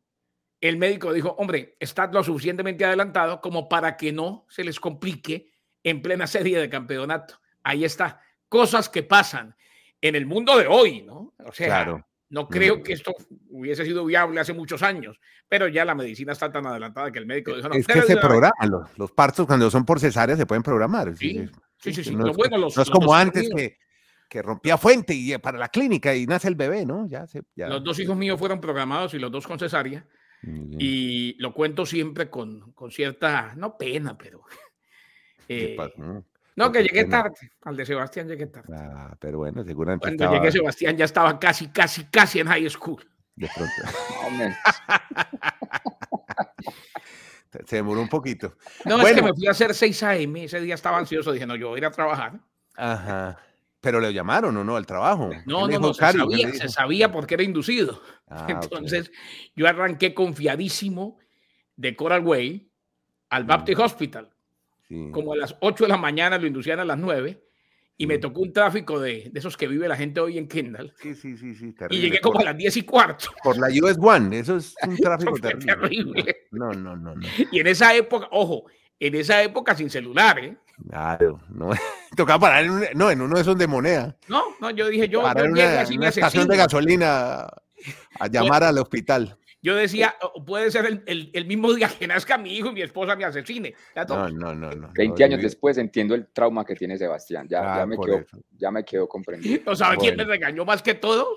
El 0.61 0.77
médico 0.77 1.13
dijo, 1.13 1.31
hombre, 1.39 1.77
está 1.81 2.07
lo 2.07 2.23
suficientemente 2.23 2.85
adelantado 2.85 3.41
como 3.41 3.69
para 3.69 3.97
que 3.97 4.13
no 4.13 4.47
se 4.49 4.63
les 4.63 4.79
complique 4.79 5.51
en 5.83 6.03
plena 6.03 6.27
serie 6.27 6.59
de 6.61 6.69
campeonato. 6.69 7.41
Ahí 7.63 7.85
está. 7.85 8.21
Cosas 8.49 8.89
que 8.89 9.03
pasan 9.03 9.57
en 10.01 10.15
el 10.15 10.27
mundo 10.27 10.57
de 10.59 10.67
hoy, 10.67 11.03
¿no? 11.03 11.35
O 11.45 11.53
sea, 11.53 12.05
no 12.31 12.49
creo 12.49 12.83
que 12.83 12.93
esto 12.93 13.13
hubiese 13.49 13.85
sido 13.85 14.05
viable 14.05 14.41
hace 14.41 14.53
muchos 14.53 14.83
años, 14.83 15.19
pero 15.49 15.69
ya 15.69 15.85
la 15.85 15.95
medicina 15.95 16.33
está 16.33 16.51
tan 16.51 16.67
adelantada 16.67 17.11
que 17.11 17.19
el 17.19 17.27
médico 17.27 17.55
dijo, 17.55 17.69
no, 17.69 17.75
es 17.75 17.87
que 17.87 18.03
se 18.03 18.17
programan 18.17 18.71
los, 18.71 18.99
los, 18.99 19.11
partos 19.13 19.47
cuando 19.47 19.71
son 19.71 19.85
por 19.85 19.99
cesárea 19.99 20.37
se 20.37 20.47
pueden 20.47 20.63
programar. 20.63 21.17
Sí, 21.17 21.49
sí, 21.79 21.93
sí. 21.93 22.15
No, 22.15 22.29
es, 22.29 22.79
es 22.79 22.91
como 22.91 23.15
antes 23.15 23.49
que, 23.55 23.79
que, 24.29 24.43
rompía 24.43 24.79
fuente 24.79 25.13
y 25.13 25.37
para 25.39 25.59
la 25.59 25.69
clínica 25.69 26.15
y 26.15 26.27
nace 26.27 26.49
el 26.49 26.55
bebé, 26.55 26.87
¿no? 26.87 27.09
Ya, 27.09 27.27
se, 27.27 27.43
Los 27.57 27.83
dos 27.83 27.99
hijos 27.99 28.17
míos 28.17 28.39
fueron 28.39 28.61
programados 28.61 29.13
y 29.15 29.19
los 29.19 29.33
dos 29.33 29.47
con 29.47 29.59
cesárea. 29.59 30.07
Y 30.43 31.37
lo 31.39 31.53
cuento 31.53 31.85
siempre 31.85 32.31
con, 32.31 32.73
con 32.73 32.91
cierta, 32.91 33.55
no 33.57 33.77
pena, 33.77 34.17
pero... 34.17 34.43
Eh, 35.53 35.77
no, 36.57 36.73
que 36.73 36.83
llegué 36.83 37.05
tarde. 37.05 37.53
Al 37.63 37.77
de 37.77 37.87
Sebastián 37.87 38.29
llegué 38.29 38.47
tarde. 38.47 38.75
Ah, 38.77 39.15
pero 39.19 39.39
bueno, 39.39 39.65
seguramente. 39.65 40.17
Cuando 40.17 40.37
llegué 40.37 40.53
Sebastián 40.53 40.97
ya 40.97 41.05
estaba 41.05 41.39
casi, 41.39 41.69
casi, 41.69 42.05
casi 42.05 42.41
en 42.41 42.49
high 42.49 42.69
school. 42.69 43.05
De 43.37 43.49
pronto. 43.55 43.75
Se 47.67 47.77
demoró 47.77 48.01
un 48.01 48.09
poquito. 48.09 48.57
No, 48.85 49.07
es 49.07 49.15
que 49.15 49.23
me 49.23 49.35
fui 49.35 49.47
a 49.47 49.51
hacer 49.51 49.75
6 49.75 50.03
AM. 50.03 50.37
Ese 50.37 50.61
día 50.61 50.75
estaba 50.75 50.99
ansioso. 50.99 51.33
Dije, 51.33 51.47
no, 51.47 51.57
yo 51.57 51.69
voy 51.69 51.77
a 51.77 51.79
ir 51.79 51.87
a 51.87 51.91
trabajar. 51.91 52.41
Ajá. 52.77 53.39
Pero 53.81 53.99
le 53.99 54.13
llamaron 54.13 54.57
o 54.57 54.63
no 54.63 54.77
al 54.77 54.87
trabajo. 54.87 55.31
No, 55.47 55.67
no, 55.67 55.79
no, 55.79 55.95
se, 55.95 56.13
sabía, 56.13 56.53
se 56.53 56.69
sabía 56.69 57.11
porque 57.11 57.35
era 57.35 57.43
inducido. 57.43 58.01
Ah, 58.33 58.47
Entonces, 58.49 59.11
yo 59.57 59.67
arranqué 59.67 60.15
confiadísimo 60.15 61.19
de 61.75 61.97
Coral 61.97 62.25
Way 62.25 62.71
al 63.29 63.43
Baptist 63.43 63.81
Hospital 63.81 64.31
como 65.13 65.33
a 65.33 65.37
las 65.37 65.57
8 65.61 65.85
de 65.85 65.89
la 65.89 65.97
mañana, 65.97 66.39
lo 66.39 66.47
inducían 66.47 66.81
a 66.81 66.85
las 66.85 66.99
9 66.99 67.41
y 68.01 68.07
me 68.07 68.17
tocó 68.17 68.41
un 68.41 68.53
tráfico 68.53 68.99
de, 68.99 69.29
de, 69.31 69.39
esos 69.39 69.59
que 69.59 69.69
vive 69.69 69.87
la 69.87 69.95
gente 69.95 70.21
hoy 70.21 70.39
en 70.39 70.49
Kendall. 70.49 70.95
Sí, 71.03 71.15
sí, 71.15 71.37
sí, 71.37 71.55
sí 71.55 71.75
Y 71.91 72.01
llegué 72.01 72.19
como 72.21 72.41
a 72.41 72.45
las 72.45 72.57
10 72.57 72.79
y 72.79 72.83
cuarto. 72.83 73.31
Por 73.45 73.59
la 73.59 73.69
US 73.69 73.99
One, 74.01 74.39
eso 74.39 74.57
es 74.57 74.75
un 74.87 74.97
tráfico 74.97 75.35
terrible. 75.39 76.47
No, 76.51 76.73
no, 76.73 76.97
no, 76.97 77.15
no, 77.15 77.29
Y 77.53 77.61
en 77.61 77.67
esa 77.67 77.95
época, 77.95 78.29
ojo, 78.31 78.65
en 78.99 79.15
esa 79.17 79.43
época 79.43 79.75
sin 79.75 79.91
celular, 79.91 80.39
¿eh? 80.39 80.57
Claro, 80.89 81.43
no. 81.51 81.71
Tocaba 82.17 82.41
parar 82.41 82.65
en, 82.65 82.99
no, 82.99 83.11
en 83.11 83.21
uno 83.21 83.37
de 83.37 83.43
esos 83.43 83.59
de 83.59 83.67
moneda. 83.67 84.17
No, 84.29 84.45
no, 84.63 84.71
yo 84.71 84.89
dije, 84.89 85.07
yo. 85.07 85.23
Parar 85.23 85.45
en 85.45 85.53
una, 85.53 85.85
una 85.95 86.09
estación 86.09 86.49
de 86.49 86.57
gasolina 86.57 87.49
a 88.19 88.29
llamar 88.31 88.65
al 88.65 88.79
hospital. 88.79 89.37
Yo 89.63 89.75
decía, 89.75 90.15
puede 90.47 90.71
ser 90.71 91.03
el, 91.07 91.31
el, 91.35 91.45
mismo 91.45 91.73
día 91.75 91.89
que 91.89 92.07
nazca 92.07 92.39
mi 92.39 92.57
hijo 92.57 92.69
y 92.71 92.73
mi 92.73 92.83
esposa 92.83 93.15
me 93.15 93.25
asesine. 93.25 93.75
No, 94.09 94.29
no, 94.31 94.55
no, 94.55 94.71
no. 94.71 94.91
20 94.95 95.23
años 95.23 95.43
después 95.43 95.77
entiendo 95.77 96.15
el 96.15 96.29
trauma 96.29 96.65
que 96.65 96.75
tiene 96.75 96.97
Sebastián. 96.97 97.47
Ya, 97.47 97.61
ya, 97.61 97.83
ah, 97.83 97.87
me, 97.87 97.99
quedo, 97.99 98.25
ya 98.57 98.71
me 98.71 98.85
quedo 98.85 99.07
comprendido. 99.07 99.63
¿No 99.67 99.77
sabe 99.77 99.99
quién 99.99 100.17
me 100.17 100.25
regañó 100.25 100.65
más 100.65 100.83
que 100.83 100.95
todos? 100.95 101.29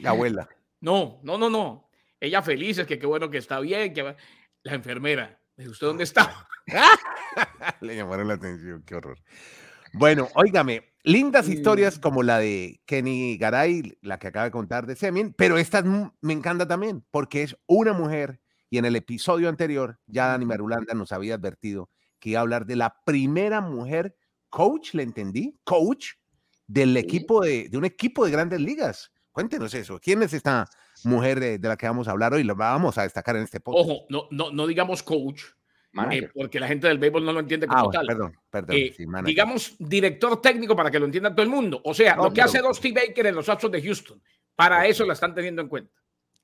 La 0.00 0.10
abuela. 0.10 0.48
No, 0.80 1.20
no, 1.22 1.38
no, 1.38 1.48
no. 1.48 1.88
Ella 2.20 2.42
feliz, 2.42 2.78
es 2.78 2.86
que 2.86 2.98
qué 2.98 3.06
bueno 3.06 3.30
que 3.30 3.38
está 3.38 3.58
bien. 3.60 3.94
Que... 3.94 4.16
La 4.64 4.74
enfermera. 4.74 5.40
¿Usted 5.56 5.86
dónde 5.86 6.04
está? 6.04 6.46
Le 7.80 7.96
llamaron 7.96 8.28
la 8.28 8.34
atención, 8.34 8.82
qué 8.86 8.94
horror. 8.94 9.18
Bueno, 9.94 10.28
óigame, 10.34 10.94
lindas 11.02 11.48
historias 11.48 11.98
como 11.98 12.22
la 12.22 12.38
de 12.38 12.80
Kenny 12.86 13.36
Garay, 13.36 13.98
la 14.00 14.18
que 14.18 14.28
acaba 14.28 14.46
de 14.46 14.50
contar 14.50 14.86
de 14.86 14.96
Semin, 14.96 15.34
pero 15.36 15.58
esta 15.58 15.82
me 15.82 16.32
encanta 16.32 16.66
también 16.66 17.04
porque 17.10 17.42
es 17.42 17.56
una 17.66 17.92
mujer 17.92 18.40
y 18.70 18.78
en 18.78 18.84
el 18.84 18.96
episodio 18.96 19.48
anterior 19.48 20.00
ya 20.06 20.28
Dani 20.28 20.46
Marulanda 20.46 20.94
nos 20.94 21.12
había 21.12 21.34
advertido 21.34 21.90
que 22.18 22.30
iba 22.30 22.40
a 22.40 22.42
hablar 22.42 22.64
de 22.66 22.76
la 22.76 23.02
primera 23.04 23.60
mujer 23.60 24.16
coach, 24.48 24.94
¿le 24.94 25.02
entendí? 25.02 25.58
Coach 25.64 26.12
del 26.66 26.96
equipo 26.96 27.42
de, 27.42 27.68
de 27.68 27.76
un 27.76 27.84
equipo 27.84 28.24
de 28.24 28.30
grandes 28.30 28.60
ligas. 28.60 29.12
Cuéntenos 29.32 29.72
eso. 29.74 29.98
¿Quién 29.98 30.22
es 30.22 30.34
esta 30.34 30.68
mujer 31.04 31.40
de, 31.40 31.58
la 31.58 31.76
que 31.76 31.86
vamos 31.86 32.06
a 32.06 32.10
hablar 32.10 32.34
hoy? 32.34 32.44
Lo 32.44 32.54
vamos 32.54 32.98
a 32.98 33.02
destacar 33.02 33.34
en 33.36 33.42
este 33.42 33.60
podcast. 33.60 33.88
Ojo, 33.88 34.06
no, 34.10 34.28
no, 34.30 34.52
no 34.52 34.66
digamos 34.66 35.02
coach, 35.02 35.42
eh, 36.10 36.30
porque 36.34 36.58
la 36.58 36.68
gente 36.68 36.88
del 36.88 36.98
béisbol 36.98 37.24
no 37.24 37.32
lo 37.32 37.40
entiende 37.40 37.66
como 37.66 37.88
ah, 37.88 37.90
tal. 37.92 38.06
Perdón, 38.06 38.36
perdón. 38.50 38.76
Eh, 38.76 38.94
digamos 39.24 39.76
director 39.78 40.40
técnico 40.40 40.74
para 40.74 40.90
que 40.90 40.98
lo 40.98 41.06
entienda 41.06 41.34
todo 41.34 41.42
el 41.42 41.50
mundo. 41.50 41.80
O 41.84 41.92
sea, 41.92 42.16
lo 42.16 42.32
que 42.32 42.40
hace 42.40 42.60
Dusty 42.60 42.92
Baker 42.92 43.26
en 43.26 43.34
los 43.34 43.48
Astros 43.48 43.72
de 43.72 43.82
Houston. 43.82 44.22
Para 44.54 44.86
eso 44.86 45.04
la 45.04 45.14
están 45.14 45.34
teniendo 45.34 45.62
en 45.62 45.68
cuenta. 45.68 45.92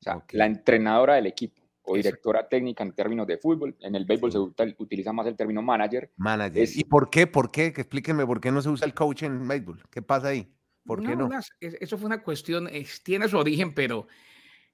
O 0.01 0.03
sea, 0.03 0.23
la 0.31 0.47
entrenadora 0.47 1.15
del 1.15 1.27
equipo 1.27 1.63
o 1.83 1.97
directora 1.97 2.47
técnica 2.49 2.85
en 2.85 2.93
términos 2.93 3.27
de 3.27 3.39
fútbol. 3.39 3.77
En 3.81 3.95
el 3.95 4.05
béisbol 4.05 4.33
se 4.33 4.39
utiliza 4.39 5.13
más 5.13 5.27
el 5.27 5.37
término 5.37 5.63
manager. 5.63 6.13
Manager. 6.17 6.69
¿Y 6.75 6.85
por 6.85 7.09
qué? 7.09 7.27
¿Por 7.27 7.51
qué? 7.51 7.67
Explíquenme 7.67 8.27
por 8.27 8.41
qué 8.41 8.53
no 8.53 8.61
se 8.61 8.69
usa 8.69 8.87
el 8.87 8.95
coach 8.95 9.23
en 9.23 9.49
béisbol. 9.49 9.83
¿Qué 9.91 10.03
pasa 10.03 10.29
ahí? 10.29 10.53
¿Por 10.85 11.03
qué 11.03 11.15
no? 11.17 11.29
eso 11.61 11.99
fue 11.99 12.07
una 12.07 12.23
cuestión, 12.23 12.69
tiene 13.05 13.29
su 13.29 13.37
origen, 13.37 13.75
pero 13.75 14.07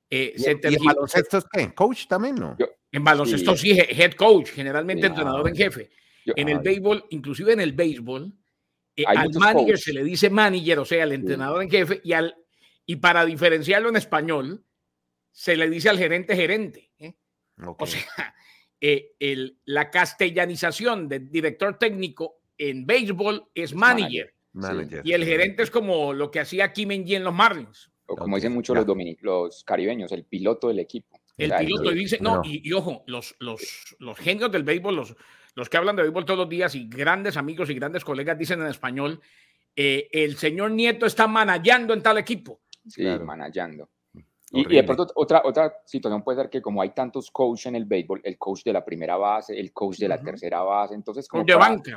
eh, 0.08 0.34
¿Y, 0.36 0.46
en 0.48 0.84
baloncesto 0.84 1.38
es 1.38 1.44
qué? 1.50 1.74
¿Coach 1.74 2.06
también 2.06 2.36
no? 2.36 2.56
En 2.94 3.02
baloncesto 3.02 3.56
sí. 3.56 3.72
head 3.72 4.12
coach, 4.12 4.50
generalmente 4.50 5.08
entrenador 5.08 5.48
en 5.48 5.56
jefe. 5.56 5.90
en 6.24 6.48
el 6.48 6.60
béisbol, 6.60 7.04
inclusive 7.10 7.52
en 7.52 7.60
el 7.60 7.72
béisbol, 7.72 8.32
eh, 8.96 9.04
al 9.04 9.30
manager 9.34 9.76
se 9.76 9.92
le 9.92 10.04
dice 10.04 10.30
manager, 10.30 10.78
o 10.78 10.84
sea, 10.84 11.02
al 11.02 11.10
entrenador 11.10 11.64
en 11.64 11.70
jefe, 11.70 12.00
y, 12.04 12.12
al, 12.12 12.36
y 12.86 12.96
para 12.96 13.24
diferenciarlo 13.24 13.88
en 13.88 13.96
español, 13.96 14.64
se 15.32 15.56
le 15.56 15.68
dice 15.68 15.88
al 15.88 15.98
gerente 15.98 16.36
gerente. 16.36 16.92
¿eh? 17.00 17.14
O 17.78 17.84
sea, 17.84 18.00
el, 18.80 19.58
la 19.64 19.90
castellanización 19.90 21.08
del 21.08 21.32
director 21.32 21.76
técnico 21.76 22.42
en 22.56 22.86
béisbol 22.86 23.50
es 23.56 23.74
manager. 23.74 24.32
Y 25.02 25.12
el 25.12 25.24
gerente 25.24 25.64
es 25.64 25.70
como 25.72 26.12
lo 26.12 26.30
que 26.30 26.38
hacía 26.38 26.72
Kim 26.72 26.92
en 26.92 27.24
los 27.24 27.34
Marlins. 27.34 27.90
O 28.06 28.14
como 28.14 28.36
dicen 28.36 28.52
muchos 28.52 28.76
los, 28.76 28.86
los 29.20 29.64
caribeños, 29.64 30.12
el 30.12 30.24
piloto 30.24 30.68
del 30.68 30.78
equipo. 30.78 31.18
El 31.36 31.52
piloto, 31.56 31.90
y 31.90 31.96
dice, 31.96 32.18
no, 32.20 32.42
y, 32.44 32.72
ojo, 32.72 33.02
los, 33.06 33.34
los, 33.40 33.96
los 33.98 34.18
genios 34.18 34.52
del 34.52 34.62
béisbol, 34.62 34.94
los, 34.94 35.16
los 35.54 35.68
que 35.68 35.76
hablan 35.76 35.96
de 35.96 36.02
béisbol 36.02 36.24
todos 36.24 36.38
los 36.38 36.48
días 36.48 36.74
y 36.74 36.88
grandes 36.88 37.36
amigos 37.36 37.70
y 37.70 37.74
grandes 37.74 38.04
colegas 38.04 38.38
dicen 38.38 38.60
en 38.60 38.68
español, 38.68 39.20
eh, 39.74 40.08
el 40.12 40.36
señor 40.36 40.70
Nieto 40.70 41.06
está 41.06 41.26
manallando 41.26 41.92
en 41.92 42.02
tal 42.02 42.18
equipo. 42.18 42.60
Sí, 42.86 43.04
manallando. 43.24 43.88
Y, 44.52 44.60
y, 44.60 44.76
de 44.76 44.84
pronto 44.84 45.08
otra, 45.16 45.42
otra 45.44 45.74
situación 45.84 46.22
puede 46.22 46.42
ser 46.42 46.50
que 46.50 46.62
como 46.62 46.80
hay 46.80 46.90
tantos 46.90 47.30
coaches 47.32 47.66
en 47.66 47.74
el 47.74 47.86
béisbol, 47.86 48.20
el 48.22 48.38
coach 48.38 48.62
de 48.62 48.72
la 48.72 48.84
primera 48.84 49.16
base, 49.16 49.58
el 49.58 49.72
coach 49.72 49.98
de 49.98 50.06
la 50.06 50.20
tercera 50.20 50.62
base, 50.62 50.94
entonces 50.94 51.26
como 51.26 51.44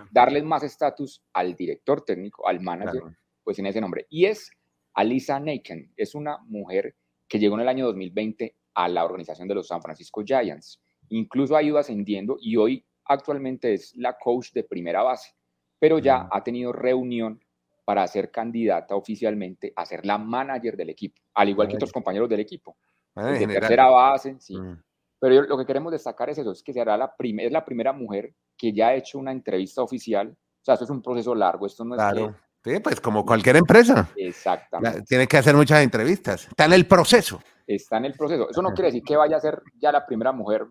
darles 0.09 0.43
más 0.43 0.63
estatus 0.63 1.21
al 1.33 1.53
director 1.53 2.03
técnico, 2.03 2.47
al 2.47 2.59
manager, 2.59 3.03
pues 3.43 3.59
en 3.59 3.67
ese 3.67 3.79
nombre. 3.79 4.07
Y 4.09 4.25
es 4.25 4.49
Alisa 4.95 5.39
Naken, 5.39 5.93
es 5.95 6.15
una 6.15 6.39
mujer 6.47 6.95
que 7.27 7.37
llegó 7.37 7.55
en 7.55 7.61
el 7.61 7.67
año 7.67 7.85
2020 7.85 8.55
a 8.77 8.87
la 8.87 9.03
organización 9.03 9.47
de 9.47 9.55
los 9.55 9.67
San 9.67 9.81
Francisco 9.81 10.23
Giants. 10.23 10.79
Incluso 11.09 11.55
ha 11.55 11.63
ido 11.63 11.79
ascendiendo 11.79 12.37
y 12.39 12.57
hoy 12.57 12.85
actualmente 13.05 13.73
es 13.73 13.95
la 13.95 14.15
coach 14.17 14.51
de 14.53 14.63
primera 14.63 15.01
base, 15.01 15.31
pero 15.79 15.97
ya 15.97 16.29
ha 16.31 16.43
tenido 16.43 16.71
reunión 16.71 17.41
para 17.83 18.05
ser 18.07 18.29
candidata 18.29 18.95
oficialmente 18.95 19.73
a 19.75 19.83
ser 19.85 20.05
la 20.05 20.19
manager 20.19 20.77
del 20.77 20.91
equipo, 20.91 21.19
al 21.33 21.49
igual 21.49 21.67
que 21.67 21.75
otros 21.75 21.91
compañeros 21.91 22.29
del 22.29 22.41
equipo. 22.41 22.77
de 23.15 23.47
tercera 23.47 23.89
base, 23.89 24.35
sí. 24.39 24.55
Mm. 24.55 24.79
Pero 25.19 25.41
lo 25.43 25.57
que 25.57 25.65
queremos 25.65 25.91
destacar 25.91 26.29
es 26.29 26.37
eso, 26.37 26.51
es 26.51 26.61
que 26.61 26.71
será 26.73 26.95
la 26.95 27.15
es 27.17 27.51
la 27.51 27.65
primera 27.65 27.91
mujer 27.91 28.35
que 28.55 28.71
ya 28.71 28.89
ha 28.89 28.93
hecho 28.93 29.17
una 29.17 29.31
entrevista 29.31 29.81
oficial. 29.81 30.29
O 30.29 30.63
sea, 30.63 30.75
esto 30.75 30.83
es 30.83 30.91
un 30.91 31.01
proceso 31.01 31.33
largo, 31.33 31.65
esto 31.65 31.83
no 31.83 31.95
es 31.95 31.99
claro. 31.99 32.35
Sí, 32.63 32.79
pues 32.79 33.01
como 33.01 33.25
cualquier 33.25 33.55
empresa. 33.55 34.07
Exactamente. 34.15 35.01
Tiene 35.03 35.25
que 35.25 35.37
hacer 35.37 35.55
muchas 35.55 35.81
entrevistas. 35.81 36.47
Está 36.47 36.65
en 36.65 36.73
el 36.73 36.85
proceso. 36.85 37.41
Está 37.67 37.97
en 37.97 38.05
el 38.05 38.13
proceso. 38.13 38.49
Eso 38.49 38.61
no 38.61 38.73
quiere 38.73 38.87
decir 38.87 39.03
que 39.03 39.17
vaya 39.17 39.35
a 39.35 39.41
ser 39.41 39.61
ya 39.77 39.91
la 39.91 40.05
primera 40.05 40.31
mujer 40.31 40.65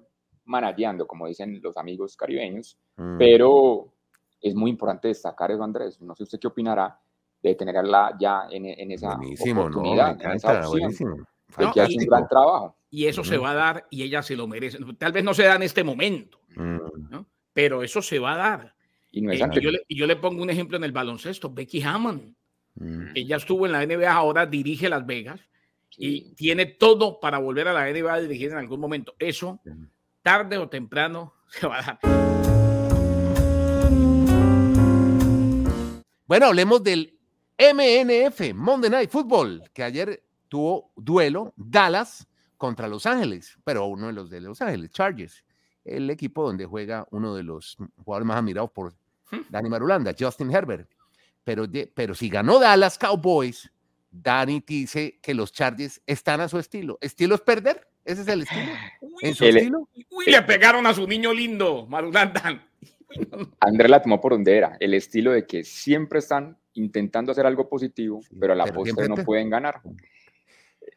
manageando, 0.46 1.06
como 1.06 1.26
dicen 1.26 1.60
los 1.62 1.76
amigos 1.76 2.16
caribeños, 2.16 2.78
mm. 2.96 3.18
pero 3.18 3.92
es 4.40 4.54
muy 4.54 4.70
importante 4.70 5.08
destacar 5.08 5.50
eso, 5.50 5.62
Andrés. 5.62 6.00
No 6.00 6.14
sé 6.14 6.22
usted 6.22 6.38
qué 6.40 6.46
opinará, 6.46 6.98
de 7.42 7.54
tenerla 7.54 8.16
ya 8.18 8.46
en, 8.50 8.64
en 8.64 8.90
esa 8.92 9.18
oportunidad, 9.50 10.20
en 10.20 10.30
esa 10.32 10.66
opción, 10.66 11.26
que 11.72 11.80
hace 11.80 11.98
un 11.98 12.06
gran 12.06 12.26
trabajo. 12.28 12.76
Y 12.88 13.06
eso 13.06 13.22
se 13.24 13.36
va 13.36 13.50
a 13.50 13.54
dar 13.54 13.86
y 13.90 14.02
ella 14.02 14.22
se 14.22 14.36
lo 14.36 14.46
merece. 14.46 14.78
Tal 14.98 15.12
vez 15.12 15.22
no 15.22 15.34
se 15.34 15.44
da 15.44 15.56
en 15.56 15.64
este 15.64 15.84
momento, 15.84 16.40
mm. 16.54 17.18
pero 17.52 17.82
eso 17.82 18.00
se 18.00 18.18
va 18.18 18.34
a 18.34 18.36
dar. 18.36 18.74
Y, 19.10 19.20
no 19.20 19.32
es 19.32 19.40
eh, 19.40 19.48
yo 19.60 19.70
le, 19.70 19.82
yo, 19.88 20.06
le, 20.06 20.16
pongo 20.16 20.42
un 20.42 20.50
ejemplo 20.50 20.76
en 20.76 20.84
el 20.84 20.92
baloncesto, 20.92 21.52
Becky 21.52 21.82
Hammond. 21.82 22.34
Mm. 22.76 23.08
Ella 23.14 23.36
estuvo 23.36 23.66
en 23.66 23.72
la 23.72 23.84
NBA, 23.84 24.10
ahora 24.10 24.46
dirige 24.46 24.88
Las 24.88 25.04
Vegas 25.04 25.40
y 25.96 26.34
tiene 26.34 26.66
todo 26.66 27.20
para 27.20 27.38
volver 27.38 27.68
a 27.68 27.72
la 27.72 27.90
NBA 27.90 28.12
a 28.12 28.20
dirigir 28.20 28.50
en 28.50 28.58
algún 28.58 28.80
momento. 28.80 29.14
Eso, 29.18 29.60
tarde 30.22 30.58
o 30.58 30.68
temprano, 30.68 31.34
se 31.48 31.66
va 31.66 31.78
a 31.78 31.82
dar. 31.82 31.98
Bueno, 36.26 36.46
hablemos 36.46 36.82
del 36.82 37.18
MNF, 37.58 38.52
Monday 38.54 38.90
Night 38.90 39.10
Football, 39.10 39.70
que 39.72 39.82
ayer 39.82 40.24
tuvo 40.48 40.92
duelo 40.96 41.54
Dallas 41.56 42.26
contra 42.56 42.88
Los 42.88 43.06
Ángeles, 43.06 43.56
pero 43.64 43.86
uno 43.86 44.08
de 44.08 44.12
los 44.12 44.30
de 44.30 44.40
Los 44.40 44.60
Ángeles, 44.60 44.90
Chargers, 44.90 45.44
el 45.84 46.10
equipo 46.10 46.44
donde 46.44 46.66
juega 46.66 47.06
uno 47.10 47.34
de 47.34 47.44
los 47.44 47.76
jugadores 48.04 48.26
más 48.26 48.38
admirados 48.38 48.70
por 48.72 48.92
hmm. 49.30 49.40
Danny 49.48 49.68
Marulanda, 49.68 50.14
Justin 50.18 50.50
Herbert. 50.50 50.90
Pero, 51.44 51.64
pero 51.94 52.14
si 52.14 52.28
ganó 52.28 52.58
Dallas 52.58 52.98
Cowboys, 52.98 53.70
Danny 54.10 54.62
dice 54.66 55.18
que 55.22 55.34
los 55.34 55.52
Chargers 55.52 56.00
están 56.06 56.40
a 56.40 56.48
su 56.48 56.58
estilo. 56.58 56.98
¿Estilo 57.00 57.34
es 57.34 57.40
perder? 57.40 57.86
¿Ese 58.04 58.22
es 58.22 58.28
el 58.28 58.42
estilo? 58.42 58.72
¿En 59.22 59.34
su 59.34 59.44
estilo? 59.44 59.88
Uy, 60.10 60.26
le 60.26 60.42
pegaron 60.42 60.86
a 60.86 60.94
su 60.94 61.06
niño 61.06 61.32
lindo, 61.32 61.86
Marulanda. 61.86 62.66
Andrés 63.60 63.90
la 63.90 64.02
tomó 64.02 64.20
por 64.20 64.32
donde 64.32 64.56
era, 64.56 64.76
el 64.80 64.94
estilo 64.94 65.32
de 65.32 65.46
que 65.46 65.64
siempre 65.64 66.18
están 66.18 66.58
intentando 66.74 67.32
hacer 67.32 67.46
algo 67.46 67.68
positivo, 67.68 68.20
pero 68.38 68.52
a 68.52 68.56
la 68.56 68.66
postre 68.66 69.08
no 69.08 69.16
pueden 69.16 69.50
ganar. 69.50 69.80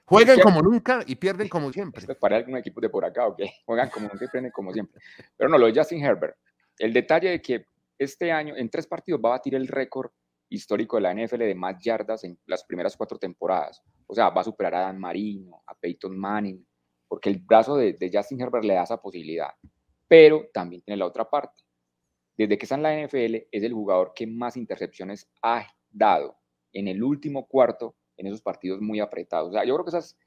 Juegan 0.05 0.39
como 0.39 0.61
nunca 0.61 1.03
y 1.05 1.15
pierden 1.15 1.47
como 1.47 1.71
siempre. 1.71 1.99
Esto 1.99 2.13
es 2.13 2.17
para 2.17 2.37
algún 2.37 2.57
equipo 2.57 2.81
de 2.81 2.89
por 2.89 3.05
acá, 3.05 3.27
¿ok? 3.27 3.41
Juegan 3.65 3.89
como 3.89 4.07
nunca 4.07 4.25
y 4.25 4.27
pierden 4.27 4.51
como 4.51 4.73
siempre. 4.73 5.01
Pero 5.37 5.49
no, 5.49 5.57
lo 5.57 5.67
de 5.67 5.79
Justin 5.79 6.03
Herbert. 6.03 6.35
El 6.77 6.93
detalle 6.93 7.29
de 7.29 7.41
que 7.41 7.65
este 7.97 8.31
año, 8.31 8.55
en 8.55 8.69
tres 8.69 8.87
partidos, 8.87 9.21
va 9.23 9.29
a 9.29 9.37
batir 9.37 9.55
el 9.55 9.67
récord 9.67 10.11
histórico 10.49 10.97
de 10.97 11.03
la 11.03 11.13
NFL 11.13 11.39
de 11.39 11.55
más 11.55 11.81
yardas 11.83 12.23
en 12.23 12.39
las 12.45 12.63
primeras 12.63 12.97
cuatro 12.97 13.17
temporadas. 13.17 13.83
O 14.07 14.13
sea, 14.13 14.29
va 14.29 14.41
a 14.41 14.45
superar 14.45 14.75
a 14.75 14.81
Dan 14.81 14.99
Marino, 14.99 15.61
a 15.67 15.75
Peyton 15.75 16.17
Manning, 16.17 16.65
porque 17.07 17.29
el 17.29 17.39
brazo 17.39 17.77
de, 17.77 17.93
de 17.93 18.11
Justin 18.13 18.41
Herbert 18.41 18.65
le 18.65 18.73
da 18.73 18.83
esa 18.83 19.01
posibilidad. 19.01 19.49
Pero 20.07 20.47
también 20.53 20.81
tiene 20.81 20.97
la 20.97 21.05
otra 21.05 21.29
parte 21.29 21.63
desde 22.39 22.57
que 22.57 22.65
está 22.65 22.75
en 22.75 22.83
la 22.83 23.05
NFL, 23.05 23.35
es 23.51 23.63
el 23.63 23.73
jugador 23.73 24.13
que 24.15 24.25
más 24.25 24.55
intercepciones 24.55 25.29
ha 25.41 25.67
dado 25.89 26.37
en 26.71 26.87
el 26.87 27.03
último 27.03 27.45
cuarto 27.45 27.97
en 28.15 28.27
esos 28.27 28.41
partidos 28.41 28.79
muy 28.79 29.01
apretados. 29.01 29.49
O 29.49 29.51
sea, 29.51 29.65
yo 29.65 29.73
creo 29.73 29.83
que 29.83 29.89
esa 29.89 29.97
es 29.97 30.17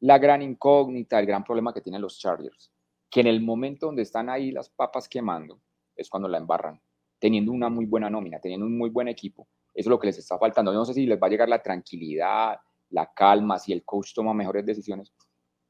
la 0.00 0.18
gran 0.18 0.42
incógnita, 0.42 1.20
el 1.20 1.26
gran 1.26 1.44
problema 1.44 1.72
que 1.72 1.80
tienen 1.80 2.02
los 2.02 2.18
Chargers, 2.18 2.72
que 3.08 3.20
en 3.20 3.28
el 3.28 3.40
momento 3.40 3.86
donde 3.86 4.02
están 4.02 4.28
ahí 4.28 4.50
las 4.50 4.68
papas 4.68 5.08
quemando, 5.08 5.62
es 5.94 6.10
cuando 6.10 6.28
la 6.28 6.38
embarran, 6.38 6.82
teniendo 7.18 7.52
una 7.52 7.68
muy 7.68 7.86
buena 7.86 8.08
nómina, 8.08 8.40
teniendo 8.40 8.66
un 8.66 8.76
muy 8.76 8.90
buen 8.90 9.08
equipo. 9.08 9.48
Eso 9.74 9.88
es 9.88 9.90
lo 9.90 9.98
que 9.98 10.08
les 10.08 10.18
está 10.18 10.38
faltando. 10.38 10.72
Yo 10.72 10.78
no 10.78 10.84
sé 10.84 10.94
si 10.94 11.06
les 11.06 11.20
va 11.20 11.26
a 11.26 11.30
llegar 11.30 11.48
la 11.48 11.62
tranquilidad, 11.62 12.58
la 12.90 13.12
calma, 13.12 13.58
si 13.58 13.72
el 13.72 13.84
coach 13.84 14.12
toma 14.14 14.34
mejores 14.34 14.64
decisiones 14.64 15.12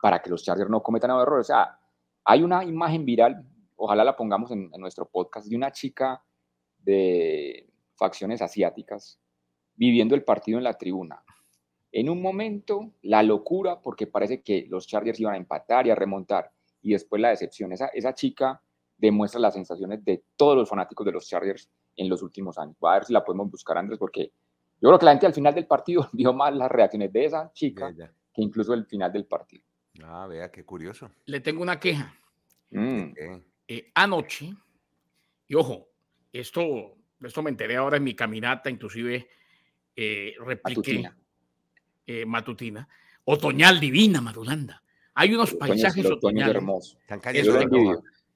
para 0.00 0.20
que 0.20 0.30
los 0.30 0.44
Chargers 0.44 0.70
no 0.70 0.82
cometan 0.82 1.10
errores. 1.10 1.46
O 1.46 1.52
sea, 1.52 1.78
hay 2.24 2.42
una 2.42 2.64
imagen 2.64 3.04
viral 3.04 3.44
ojalá 3.78 4.04
la 4.04 4.16
pongamos 4.16 4.50
en, 4.50 4.70
nuestro 4.78 5.08
podcast, 5.08 5.48
de 5.48 5.56
una 5.56 5.72
chica 5.72 6.22
de 6.78 7.70
facciones 7.96 8.42
asiáticas 8.42 9.20
viviendo 9.74 10.14
el 10.14 10.24
partido 10.24 10.58
en 10.58 10.64
la 10.64 10.74
tribuna. 10.74 11.24
En 11.92 12.10
un 12.10 12.20
momento, 12.20 12.92
la 13.02 13.22
locura, 13.22 13.80
porque 13.80 14.06
parece 14.06 14.42
que 14.42 14.66
los 14.68 14.86
Chargers 14.86 15.20
iban 15.20 15.34
a 15.34 15.38
empatar 15.38 15.86
y 15.86 15.90
a 15.90 15.94
remontar, 15.94 16.50
y 16.82 16.92
después 16.92 17.22
la 17.22 17.30
decepción. 17.30 17.72
Esa, 17.72 17.86
esa 17.88 18.12
chica 18.12 18.60
demuestra 18.98 19.40
las 19.40 19.54
sensaciones 19.54 20.04
de 20.04 20.24
todos 20.36 20.56
los 20.56 20.68
fanáticos 20.68 21.06
de 21.06 21.12
los 21.12 21.26
Chargers 21.26 21.70
en 21.96 22.08
los 22.08 22.22
últimos 22.22 22.58
años. 22.58 22.76
Va 22.84 22.92
a 22.92 22.94
ver 22.98 23.04
si 23.04 23.12
la 23.12 23.24
podemos 23.24 23.50
buscar, 23.50 23.78
Andrés, 23.78 23.98
porque 23.98 24.32
yo 24.80 24.88
creo 24.88 24.98
que 24.98 25.04
la 25.06 25.12
gente 25.12 25.26
al 25.26 25.34
final 25.34 25.54
del 25.54 25.66
partido 25.66 26.08
vio 26.12 26.32
más 26.32 26.54
las 26.54 26.70
reacciones 26.70 27.12
de 27.12 27.24
esa 27.24 27.52
chica 27.52 27.94
que 27.94 28.42
incluso 28.42 28.74
el 28.74 28.84
final 28.86 29.12
del 29.12 29.24
partido. 29.24 29.64
Ah, 30.04 30.26
vea, 30.28 30.50
qué 30.50 30.64
curioso. 30.64 31.10
Le 31.24 31.40
tengo 31.40 31.62
una 31.62 31.80
queja 31.80 32.14
Mm. 32.70 33.12
Eh, 33.66 33.90
anoche, 33.94 34.54
y 35.46 35.54
ojo, 35.54 35.88
esto, 36.32 36.96
esto 37.22 37.42
me 37.42 37.50
enteré 37.50 37.76
ahora 37.76 37.96
en 37.96 38.04
mi 38.04 38.14
caminata, 38.14 38.70
inclusive 38.70 39.28
eh, 39.96 40.34
repliqué 40.38 41.02
matutina. 41.02 41.16
matutina. 42.26 42.88
Otoñal 43.24 43.80
divina, 43.80 44.20
Madulanda. 44.20 44.82
Hay 45.14 45.34
unos 45.34 45.54
paisajes 45.54 46.06
otoñales. 46.06 46.56
hermosos. 46.56 46.98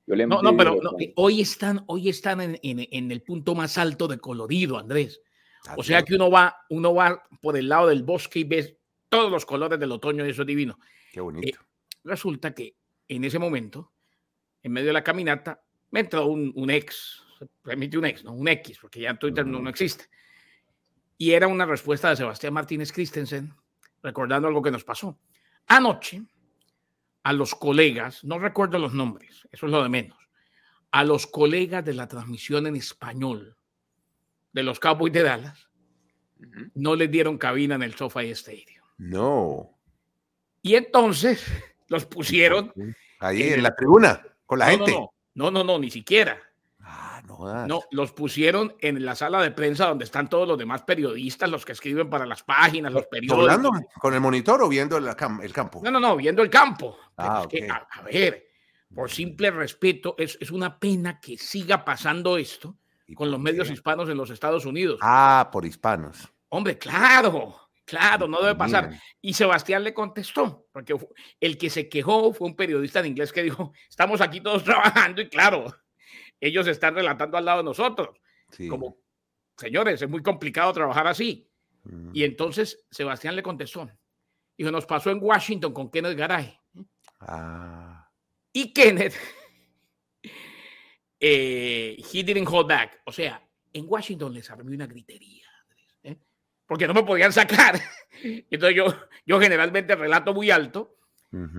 No, 0.07 0.43
no, 0.43 0.57
pero 0.57 0.81
hoy 1.17 1.41
están, 1.41 1.85
hoy 1.87 2.09
están 2.09 2.41
en, 2.41 2.59
en, 2.63 3.11
el 3.11 3.23
punto 3.23 3.55
más 3.55 3.79
alto 3.79 4.09
de 4.09 4.19
colorido, 4.19 4.79
Andrés. 4.79 5.21
O 5.77 5.83
sea 5.85 6.03
que 6.03 6.15
uno 6.17 6.31
va, 6.31 6.57
uno 6.71 6.95
va 6.95 7.23
por 7.41 7.57
el 7.57 7.69
lado 7.69 7.89
del 7.89 8.03
bosque 8.03 8.41
y 8.41 8.45
ves 8.45 8.77
todos 9.09 9.31
los 9.31 9.47
colores 9.47 9.79
del 9.79 9.93
otoño 9.93 10.27
y 10.27 10.31
eso 10.31 10.43
es 10.43 10.49
divino. 10.49 10.79
Qué 11.13 11.21
bonito. 11.21 11.61
Eh, 11.61 11.65
resulta 12.05 12.53
que 12.53 12.75
en 13.07 13.25
ese 13.25 13.39
momento, 13.39 13.93
en 14.63 14.73
medio 14.73 14.89
de 14.89 14.95
la 14.95 15.05
caminata, 15.05 15.63
me 15.91 16.01
entró 16.01 16.27
un, 16.27 16.53
un 16.57 16.71
ex, 16.71 17.23
permite 17.63 17.99
un 17.99 18.07
ex, 18.07 18.25
no 18.25 18.33
un 18.33 18.49
X, 18.49 18.79
porque 18.81 19.01
ya 19.01 19.15
Twitter 19.15 19.47
no, 19.47 19.61
no 19.61 19.71
existe. 19.71 20.07
Y 21.19 21.33
era 21.33 21.47
una 21.47 21.67
respuesta 21.67 22.11
de 22.11 22.17
Sebastián 22.17 22.53
Martínez 22.53 22.93
Christensen, 22.93 23.55
recordando 24.03 24.49
algo 24.49 24.63
que 24.63 24.71
nos 24.71 24.85
pasó. 24.85 25.19
Anoche, 25.67 26.23
a 27.23 27.33
los 27.33 27.55
colegas, 27.55 28.25
no 28.25 28.39
recuerdo 28.39 28.79
los 28.79 28.95
nombres, 28.95 29.47
eso 29.53 29.67
es 29.67 29.73
lo 29.73 29.83
de 29.83 29.89
menos, 29.89 30.19
a 30.91 31.05
los 31.05 31.27
colegas 31.27 31.85
de 31.85 31.95
la 31.95 32.09
transmisión 32.09 32.67
en 32.67 32.77
español 32.77 33.57
de 34.53 34.63
los 34.63 34.81
Cowboys 34.81 35.13
de 35.13 35.23
Dallas, 35.23 35.69
no 36.75 36.97
les 36.97 37.11
dieron 37.11 37.39
cabina 37.39 37.77
en 37.77 37.83
el 37.83 37.95
SoFi 37.95 38.31
Stadium. 38.31 38.85
No. 38.99 39.79
Y 40.61 40.75
entonces 40.75 41.45
los 41.89 42.07
pusieron. 42.07 42.73
Ahí 43.21 43.43
en, 43.43 43.63
la 43.63 43.75
tribuna, 43.75 44.23
con 44.47 44.59
la 44.59 44.67
gente. 44.67 44.93
No, 45.35 45.51
no, 45.51 45.65
no, 45.65 45.79
ni 45.79 45.91
siquiera. 45.91 46.39
No, 47.39 47.67
no, 47.67 47.83
los 47.91 48.13
pusieron 48.13 48.75
en 48.81 49.05
la 49.05 49.15
sala 49.15 49.43
de 49.43 49.51
prensa 49.51 49.87
donde 49.87 50.05
están 50.05 50.29
todos 50.29 50.47
los 50.47 50.59
demás 50.59 50.83
periodistas, 50.83 51.51
los 51.51 51.65
que 51.65 51.73
escriben 51.73 52.11
para 52.11 52.27
las 52.27 52.43
páginas, 52.43 52.93
los 52.93 53.07
periódicos. 53.07 53.51
¿Hablando 53.51 53.71
con 54.01 54.15
el 54.15 54.21
monitor 54.21 54.63
o 54.63 54.69
viendo 54.69 54.97
el, 54.97 55.15
campo? 55.53 55.81
No, 55.83 55.91
no, 55.91 56.01
no, 56.01 56.17
viendo 56.17 56.43
el 56.43 56.51
campo. 56.51 56.99
Ah, 57.17 57.47
a, 57.91 58.03
ver, 58.03 58.47
por 58.95 59.11
simple 59.11 59.51
respeto, 59.51 60.15
es, 60.19 60.37
es 60.41 60.51
una 60.51 60.79
pena 60.79 61.21
que 61.21 61.39
siga 61.39 61.85
pasando 61.85 62.37
esto 62.37 62.77
con 63.15 63.31
los 63.31 63.41
medios 63.41 63.71
hispanos 63.71 64.09
en 64.09 64.17
los 64.17 64.31
Estados 64.31 64.65
Unidos. 64.65 64.99
Ah, 65.03 65.49
por 65.53 65.65
hispanos. 65.65 66.29
Hombre, 66.49 66.79
claro, 66.79 67.57
claro, 67.85 68.29
no 68.29 68.41
debe 68.41 68.55
pasar. 68.55 68.91
Y 69.21 69.35
Sebastián 69.35 69.85
le 69.85 69.95
contestó, 69.95 70.67
porque 70.73 70.95
el 71.41 71.59
que 71.59 71.71
se 71.71 71.89
quejó 71.89 72.33
fue 72.33 72.49
un 72.49 72.57
periodista 72.57 73.01
en 73.01 73.07
inglés 73.07 73.33
que 73.33 73.43
dijo, 73.43 73.73
estamos 73.89 74.21
aquí 74.21 74.41
todos 74.41 74.65
trabajando 74.65 75.23
y 75.23 75.29
claro, 75.29 75.75
ellos 76.43 76.67
están 76.67 76.97
relatando 76.97 77.39
al 77.39 77.45
lado 77.45 77.59
de 77.59 77.65
nosotros. 77.65 78.19
Como, 78.69 78.99
señores, 79.57 80.03
es 80.03 80.09
muy 80.09 80.23
complicado 80.23 80.73
trabajar 80.73 81.07
así. 81.07 81.49
Mm. 81.85 82.11
Y 82.13 82.25
entonces 82.25 82.85
Sebastián 82.91 83.37
le 83.37 83.45
contestó. 83.45 83.89
Dijo, 84.59 84.71
nos 84.73 84.85
pasó 84.85 85.11
en 85.11 85.23
Washington 85.23 85.73
con 85.73 85.91
Kenneth 85.91 86.19
Garay. 86.19 86.59
Ah. 87.21 88.11
Y 88.53 88.73
Kenneth 88.73 89.15
eh, 91.21 91.97
he 92.13 92.25
didn't 92.25 92.49
hold 92.51 92.69
back. 92.69 93.01
O 93.07 93.13
sea, 93.13 93.41
en 93.73 93.87
Washington 93.89 94.35
les 94.35 94.51
armé 94.51 94.75
una 94.75 94.89
gritería, 94.89 95.47
¿eh? 96.03 96.19
porque 96.67 96.89
no 96.89 96.95
me 96.95 97.05
podían 97.05 97.33
sacar. 97.33 97.81
Entonces 98.23 98.77
yo, 98.77 98.87
yo 99.25 99.41
generalmente 99.41 99.95
relato 99.95 100.35
muy 100.35 100.51
alto 100.51 100.97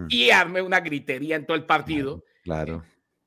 y 0.09 0.29
armé 0.29 0.61
una 0.61 0.81
gritería 0.81 1.37
en 1.37 1.47
todo 1.47 1.57
el 1.57 1.65
partido. 1.65 2.23
Claro. 2.43 2.83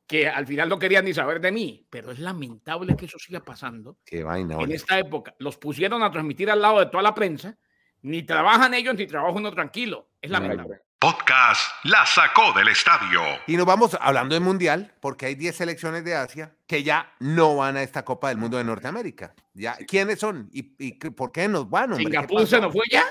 Que 0.07 0.29
al 0.29 0.47
final 0.47 0.69
no 0.69 0.79
querían 0.79 1.05
ni 1.05 1.13
saber 1.13 1.41
de 1.41 1.51
mí, 1.51 1.87
pero 1.91 2.13
es 2.13 2.19
lamentable 2.19 2.97
que 2.97 3.07
eso 3.07 3.19
siga 3.19 3.41
pasando. 3.41 3.99
Qué 4.05 4.23
vaina. 4.23 4.57
En 4.61 4.71
esta 4.71 4.99
época 4.99 5.35
los 5.39 5.57
pusieron 5.57 6.03
a 6.03 6.11
transmitir 6.11 6.51
al 6.51 6.63
lado 6.63 6.79
de 6.79 6.87
toda 6.87 7.03
la 7.03 7.15
prensa. 7.15 7.59
Ni 8.03 8.23
trabajan 8.23 8.73
ellos 8.75 8.95
ni 8.95 9.07
trabaja 9.07 9.35
uno 9.37 9.51
tranquilo. 9.51 10.11
Es 10.21 10.31
lamentable. 10.31 10.81
Podcast 10.99 11.61
La 11.85 12.07
sacó 12.07 12.55
del 12.55 12.69
estadio. 12.69 13.21
Y 13.47 13.57
nos 13.57 13.67
vamos 13.67 13.99
hablando 14.01 14.35
de 14.35 14.41
mundial, 14.41 14.95
porque 15.01 15.27
hay 15.27 15.35
10 15.35 15.55
selecciones 15.55 16.05
de 16.05 16.15
Asia 16.15 16.57
que 16.67 16.83
ya 16.83 17.13
no 17.21 17.57
van 17.57 17.77
a 17.77 17.83
esta 17.83 18.03
Copa 18.03 18.29
del 18.31 18.39
Mundo 18.39 18.57
de 18.57 18.65
Norteamérica. 18.65 19.35
Ya, 19.53 19.77
¿Quiénes 19.87 20.19
son? 20.19 20.49
¿Y, 20.53 20.63
por 21.11 21.33
qué 21.33 21.49
nos 21.49 21.69
van? 21.69 21.93
Hombre? 21.93 22.05
¿Singapur 22.05 22.47
se 22.47 22.61
nos 22.61 22.73
fue 22.73 22.85
ya? 22.91 23.05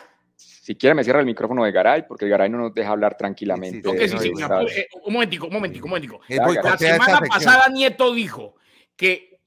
Si 0.66 0.76
quiere 0.76 0.96
me 0.96 1.04
cierra 1.04 1.20
el 1.20 1.28
micrófono 1.28 1.64
de 1.64 1.72
Garay, 1.72 2.08
porque 2.08 2.28
Garay 2.28 2.50
no 2.50 2.58
nos 2.58 2.74
deja 2.74 2.90
hablar 2.90 3.16
tranquilamente. 3.16 3.88
Eh, 3.88 4.88
un 5.04 5.14
momentico, 5.14 5.46
un 5.46 5.54
momentico, 5.54 5.86
un 5.86 5.90
momentico. 5.92 6.22
La 6.28 6.76
semana 6.76 7.20
pasada 7.20 7.70
Nieto 7.70 8.12
dijo 8.12 8.56
que 8.96 9.42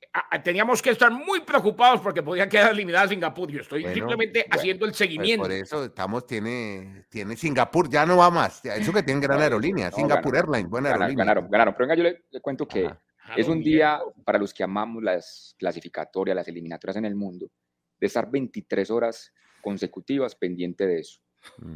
teníamos 0.44 0.80
que 0.80 0.90
estar 0.90 1.10
muy 1.10 1.40
preocupados 1.40 2.00
porque 2.02 2.22
podía 2.22 2.48
quedar 2.48 2.70
eliminada 2.70 3.08
Singapur. 3.08 3.50
Yo 3.50 3.62
estoy 3.62 3.84
simplemente 3.92 4.46
haciendo 4.48 4.84
el 4.84 4.92
pues, 4.92 4.98
seguimiento. 4.98 5.42
por 5.42 5.50
eso 5.50 5.86
estamos, 5.86 6.24
tiene, 6.24 7.06
tiene 7.08 7.34
Singapur, 7.34 7.90
ya 7.90 8.06
no 8.06 8.18
va 8.18 8.30
más. 8.30 8.64
Eso 8.64 8.92
que 8.92 9.02
tiene 9.02 9.20
gran 9.20 9.40
aerolínea, 9.40 9.90
Singapur 9.90 10.36
Airlines, 10.36 10.70
buena 10.70 10.90
aerolínea. 10.90 11.24
Ganaron, 11.24 11.50
ganaron. 11.50 11.74
Pero 11.76 11.88
venga, 11.88 11.96
yo 11.96 12.04
le, 12.04 12.40
cuento 12.40 12.68
que 12.68 12.88
es 13.36 13.48
un 13.48 13.60
día 13.60 13.98
para 14.24 14.38
los 14.38 14.54
que 14.54 14.62
amamos 14.62 15.02
las 15.02 15.56
clasificatorias, 15.58 16.36
las 16.36 16.46
eliminatorias 16.46 16.98
en 16.98 17.06
el 17.06 17.16
mundo, 17.16 17.50
de 17.98 18.06
estar 18.06 18.30
23 18.30 18.88
horas 18.92 19.32
consecutivas 19.60 20.34
pendiente 20.34 20.86
de 20.86 21.00
eso. 21.00 21.20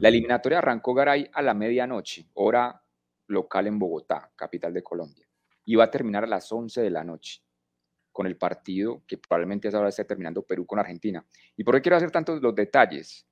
La 0.01 0.09
eliminatoria 0.09 0.59
arrancó 0.59 0.95
Garay 0.95 1.29
a 1.33 1.43
la 1.43 1.55
medianoche, 1.55 2.27
hora 2.35 2.83
local 3.29 3.67
en 3.67 3.79
Bogotá, 3.79 4.31
capital 4.37 4.75
de 4.75 4.83
Colombia, 4.83 5.27
y 5.65 5.77
va 5.77 5.85
a 5.85 5.91
terminar 5.91 6.25
a 6.25 6.27
las 6.27 6.51
11 6.51 6.83
de 6.83 6.91
la 6.91 7.05
noche 7.05 7.43
con 8.11 8.27
el 8.27 8.37
partido 8.37 9.03
que 9.07 9.19
probablemente 9.19 9.69
es 9.69 9.75
ahora 9.75 9.89
esté 9.89 10.05
terminando 10.05 10.43
Perú 10.43 10.67
con 10.67 10.79
Argentina. 10.79 11.27
¿Y 11.57 11.65
por 11.65 11.75
qué 11.75 11.83
quiero 11.83 11.97
hacer 11.97 12.11
tantos 12.11 12.43
los 12.43 12.55
detalles? 12.55 13.27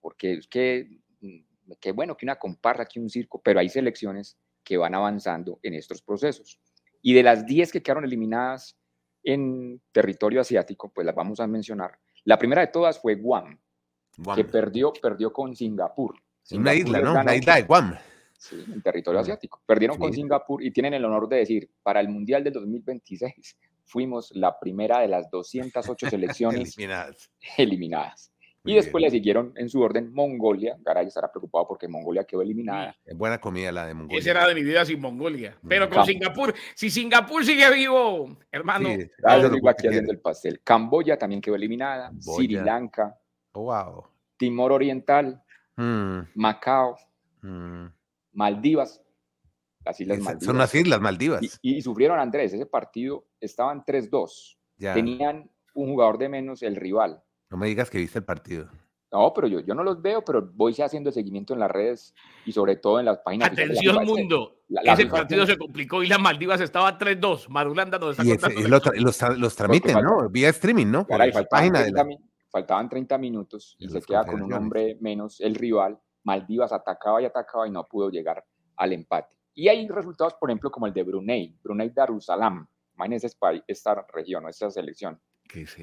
Porque 0.00 0.34
es 0.34 0.48
que, 0.48 1.00
mm, 1.20 1.72
qué 1.80 1.92
bueno 1.92 2.16
que 2.16 2.26
una 2.26 2.36
comparta 2.36 2.82
aquí 2.82 2.98
un 2.98 3.08
circo, 3.08 3.40
pero 3.40 3.60
hay 3.60 3.68
selecciones 3.68 4.36
que 4.64 4.76
van 4.76 4.94
avanzando 4.94 5.60
en 5.62 5.74
estos 5.74 6.02
procesos. 6.02 6.60
Y 7.00 7.14
de 7.14 7.22
las 7.22 7.46
10 7.46 7.70
que 7.72 7.82
quedaron 7.82 8.04
eliminadas 8.04 8.76
en 9.24 9.80
territorio 9.92 10.40
asiático, 10.40 10.92
pues 10.92 11.06
las 11.06 11.14
vamos 11.14 11.38
a 11.40 11.46
mencionar. 11.46 11.98
La 12.24 12.38
primera 12.38 12.60
de 12.62 12.68
todas 12.68 12.98
fue 13.00 13.16
Guam, 13.16 13.58
que 14.34 14.44
perdió, 14.44 14.92
perdió 14.92 15.32
con 15.32 15.54
Singapur. 15.54 16.14
una 16.52 16.74
isla, 16.74 17.00
¿no? 17.00 17.12
Una 17.12 17.34
isla 17.34 17.56
de 17.56 17.62
Guam. 17.62 17.96
Sí, 18.38 18.64
en 18.72 18.82
territorio 18.82 19.20
asiático. 19.20 19.62
Perdieron 19.64 19.98
con 19.98 20.12
Singapur 20.12 20.62
y 20.62 20.72
tienen 20.72 20.94
el 20.94 21.04
honor 21.04 21.28
de 21.28 21.36
decir, 21.36 21.70
para 21.82 22.00
el 22.00 22.08
Mundial 22.08 22.42
de 22.42 22.50
2026 22.50 23.56
fuimos 23.84 24.32
la 24.34 24.58
primera 24.58 25.00
de 25.00 25.08
las 25.08 25.30
208 25.30 26.10
selecciones 26.10 26.76
eliminadas. 27.56 28.31
Y 28.64 28.74
después 28.74 29.02
le 29.02 29.10
siguieron 29.10 29.52
en 29.56 29.68
su 29.68 29.80
orden 29.80 30.12
Mongolia. 30.12 30.76
Garay 30.80 31.08
estará 31.08 31.30
preocupado 31.30 31.66
porque 31.66 31.88
Mongolia 31.88 32.24
quedó 32.24 32.42
eliminada. 32.42 32.96
Es 33.04 33.16
buena 33.16 33.38
comida 33.38 33.72
la 33.72 33.86
de 33.86 33.94
Mongolia. 33.94 34.18
Esa 34.18 34.30
era 34.30 34.46
de 34.46 34.54
mi 34.54 34.62
vida 34.62 34.84
sin 34.84 35.00
Mongolia. 35.00 35.56
Mm. 35.62 35.68
Pero 35.68 35.90
con 35.90 36.04
Singapur, 36.04 36.54
si 36.74 36.90
Singapur 36.90 37.44
sigue 37.44 37.72
vivo, 37.74 38.36
hermano. 38.50 38.88
Sí, 38.88 39.10
aquí 39.68 39.86
haciendo 39.88 40.12
el 40.12 40.20
pastel. 40.20 40.60
Camboya 40.62 41.18
también 41.18 41.40
quedó 41.40 41.56
eliminada. 41.56 42.12
Sri 42.20 42.48
Lanka. 42.48 43.18
Oh, 43.52 43.64
wow. 43.64 44.04
Timor 44.36 44.72
Oriental. 44.72 45.42
Mm. 45.76 46.20
Macao. 46.34 46.96
Mm. 47.42 47.86
Maldivas 48.34 49.02
las 49.84 50.00
Islas 50.00 50.18
Maldivas. 50.20 50.44
Son 50.44 50.58
las 50.58 50.74
Islas 50.74 51.00
Maldivas. 51.00 51.58
Y, 51.62 51.82
sufrieron 51.82 52.18
Andrés, 52.18 52.52
ese 52.52 52.66
partido 52.66 53.26
estaban 53.40 53.84
3-2. 53.84 54.58
Tenían 54.78 55.50
un 55.74 55.90
jugador 55.90 56.18
de 56.18 56.28
menos 56.28 56.62
el 56.62 56.76
rival. 56.76 57.22
No 57.52 57.58
me 57.58 57.66
digas 57.66 57.90
que 57.90 57.98
viste 57.98 58.18
el 58.18 58.24
partido. 58.24 58.66
No, 59.12 59.30
pero 59.34 59.46
yo, 59.46 59.60
yo 59.60 59.74
no 59.74 59.84
los 59.84 60.00
veo, 60.00 60.24
pero 60.24 60.50
voy 60.54 60.72
haciendo 60.80 61.10
el 61.10 61.14
seguimiento 61.14 61.52
en 61.52 61.60
las 61.60 61.70
redes 61.70 62.14
y 62.46 62.52
sobre 62.52 62.76
todo 62.76 62.98
en 62.98 63.04
las 63.04 63.18
páginas. 63.18 63.52
Atención 63.52 64.06
mundo, 64.06 64.62
ese 64.70 65.04
partido 65.04 65.44
se 65.44 65.58
complicó 65.58 66.02
y 66.02 66.08
las 66.08 66.18
Maldivas 66.18 66.62
estaba 66.62 66.98
3-2. 66.98 67.50
Marulanda 67.50 67.98
no 67.98 68.10
está 68.10 68.24
y 68.24 68.62
los, 68.62 69.20
los, 69.36 69.54
tramiten, 69.54 70.00
¿no? 70.00 70.30
Vía 70.30 70.48
streaming, 70.48 70.86
¿no? 70.86 71.06
faltaban, 72.50 72.88
30, 72.88 73.18
minutos 73.18 73.76
y 73.78 73.88
se 73.90 74.00
queda 74.00 74.24
con 74.24 74.40
un 74.40 74.52
hombre 74.54 74.96
menos 75.02 75.38
el 75.42 75.54
rival. 75.56 76.00
Maldivas 76.24 76.72
atacaba 76.72 77.20
y 77.20 77.26
atacaba 77.26 77.68
y 77.68 77.70
no 77.70 77.86
pudo 77.86 78.08
llegar 78.08 78.42
al 78.76 78.94
empate. 78.94 79.36
Y 79.52 79.68
hay 79.68 79.86
resultados, 79.88 80.32
por 80.40 80.48
ejemplo, 80.48 80.70
como 80.70 80.86
el 80.86 80.94
de 80.94 81.02
Brunei, 81.02 81.54
Brunei 81.62 81.90
Darussalam, 81.90 82.66
imagínense 82.94 83.30
esta 83.66 84.06
región, 84.10 84.48
esta 84.48 84.70
selección. 84.70 85.20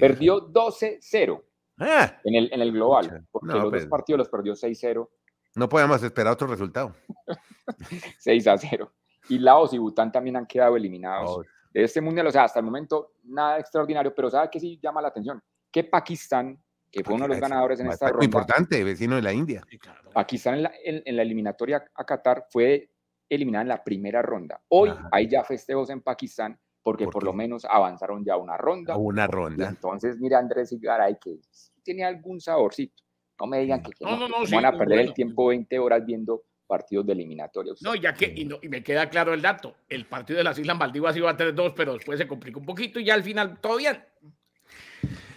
Perdió 0.00 0.52
12-0 0.52 1.44
ah. 1.80 2.20
en, 2.24 2.34
el, 2.34 2.52
en 2.52 2.60
el 2.60 2.72
global, 2.72 3.26
porque 3.30 3.48
los 3.48 3.62
dos 3.62 3.70
pues 3.70 3.86
partidos 3.86 4.18
los 4.18 4.28
perdió 4.28 4.54
6-0. 4.54 5.08
No 5.56 5.68
podemos 5.68 6.02
esperar 6.02 6.32
otro 6.32 6.46
resultado. 6.46 6.94
6-0. 8.24 8.90
Y 9.28 9.38
Laos 9.38 9.72
y 9.72 9.78
Bután 9.78 10.12
también 10.12 10.36
han 10.36 10.46
quedado 10.46 10.76
eliminados 10.76 11.30
oh. 11.30 11.42
de 11.72 11.82
este 11.82 12.00
mundial. 12.00 12.26
O 12.26 12.30
sea, 12.30 12.44
hasta 12.44 12.60
el 12.60 12.64
momento 12.64 13.14
nada 13.24 13.58
extraordinario, 13.58 14.14
pero 14.14 14.30
¿sabe 14.30 14.48
qué 14.50 14.60
sí 14.60 14.78
llama 14.82 15.02
la 15.02 15.08
atención? 15.08 15.42
Que 15.70 15.84
Pakistán, 15.84 16.60
que 16.90 17.02
fue 17.04 17.14
uno 17.14 17.24
de 17.24 17.30
los 17.30 17.40
ganadores 17.40 17.80
en 17.80 17.88
esta 17.88 18.06
ronda. 18.06 18.18
Muy 18.18 18.26
importante, 18.26 18.82
vecino 18.84 19.16
de 19.16 19.22
la 19.22 19.32
India. 19.32 19.64
Pakistán 20.12 20.54
en 20.54 20.62
la, 20.64 20.72
en 20.84 21.16
la 21.16 21.22
eliminatoria 21.22 21.84
a 21.94 22.04
Qatar 22.04 22.46
fue 22.50 22.90
eliminada 23.28 23.62
en 23.62 23.68
la 23.68 23.84
primera 23.84 24.22
ronda. 24.22 24.60
Hoy 24.68 24.92
hay 25.12 25.28
ya 25.28 25.44
festejos 25.44 25.90
en 25.90 26.00
Pakistán 26.00 26.58
porque 26.82 27.06
por, 27.06 27.24
lo 27.24 27.32
menos 27.32 27.64
avanzaron 27.64 28.24
ya 28.24 28.36
una 28.36 28.56
ronda. 28.56 28.96
una 28.96 29.26
ronda. 29.26 29.68
entonces, 29.68 30.18
mira 30.18 30.38
Andrés 30.38 30.74
Garay 30.80 31.18
que 31.20 31.40
tiene 31.82 32.04
algún 32.04 32.40
saborcito. 32.40 33.02
No 33.38 33.46
me 33.46 33.60
digan 33.60 33.82
que, 33.82 33.92
no, 34.00 34.28
van 34.50 34.66
a 34.66 34.76
perder 34.76 35.00
el 35.00 35.14
tiempo 35.14 35.46
20 35.46 35.78
horas 35.78 36.04
viendo 36.04 36.44
partidos 36.66 37.06
de 37.06 37.14
eliminatorios. 37.14 37.82
No, 37.82 37.94
ya 37.94 38.14
que, 38.14 38.26
y, 38.26 38.46
me 38.68 38.82
queda 38.82 39.08
claro 39.08 39.34
el 39.34 39.42
dato, 39.42 39.74
el 39.88 40.06
partido 40.06 40.38
de 40.38 40.44
las 40.44 40.58
Islas 40.58 40.78
Maldivas 40.78 41.16
iba 41.16 41.30
a 41.30 41.36
3-2, 41.36 41.72
pero 41.74 41.94
después 41.94 42.18
se 42.18 42.28
complicó 42.28 42.60
un 42.60 42.66
poquito 42.66 43.00
y 43.00 43.04
ya 43.04 43.14
al 43.14 43.22
final 43.22 43.58
todo 43.60 43.78
bien. 43.78 44.04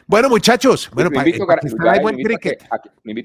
Bueno, 0.05 0.29
muchachos, 0.29 0.91
bueno, 0.93 1.09
me 1.09 1.17
invito, 1.19 1.43
a, 1.49 1.55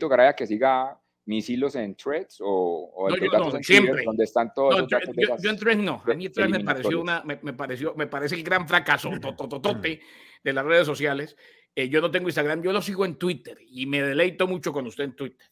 Garay 0.08 0.28
a 0.28 0.32
que 0.32 0.46
siga 0.46 0.98
mis 1.28 1.50
hilos 1.50 1.74
en 1.74 1.94
threads 1.94 2.38
o, 2.40 3.06
en 3.10 3.26
no, 3.30 3.62
siempre. 3.62 4.02
donde 4.02 4.24
están 4.24 4.50
todos 4.54 4.80
los 4.80 4.88
datos 4.88 5.14
yo, 5.14 5.36
yo, 5.36 5.50
en 5.50 5.58
threads 5.58 5.82
no, 5.82 6.02
a 6.02 6.14
mí 6.14 6.30
threads 6.30 6.50
me 6.50 6.64
pareció 6.64 7.02
una, 7.02 7.22
me, 7.22 7.36
pareció, 7.52 7.94
me 7.94 8.06
parece 8.06 8.34
el 8.34 8.42
gran 8.42 8.66
fracaso 8.66 9.10
tototote 9.20 10.00
de 10.42 10.52
las 10.54 10.64
redes 10.64 10.86
sociales. 10.86 11.36
Eh, 11.74 11.90
yo 11.90 12.00
no 12.00 12.10
tengo 12.10 12.28
Instagram, 12.28 12.62
yo 12.62 12.72
lo 12.72 12.80
sigo 12.80 13.04
en 13.04 13.16
Twitter 13.16 13.58
y 13.60 13.84
me 13.84 14.00
deleito 14.00 14.46
mucho 14.46 14.72
con 14.72 14.86
usted 14.86 15.04
en 15.04 15.16
Twitter. 15.16 15.46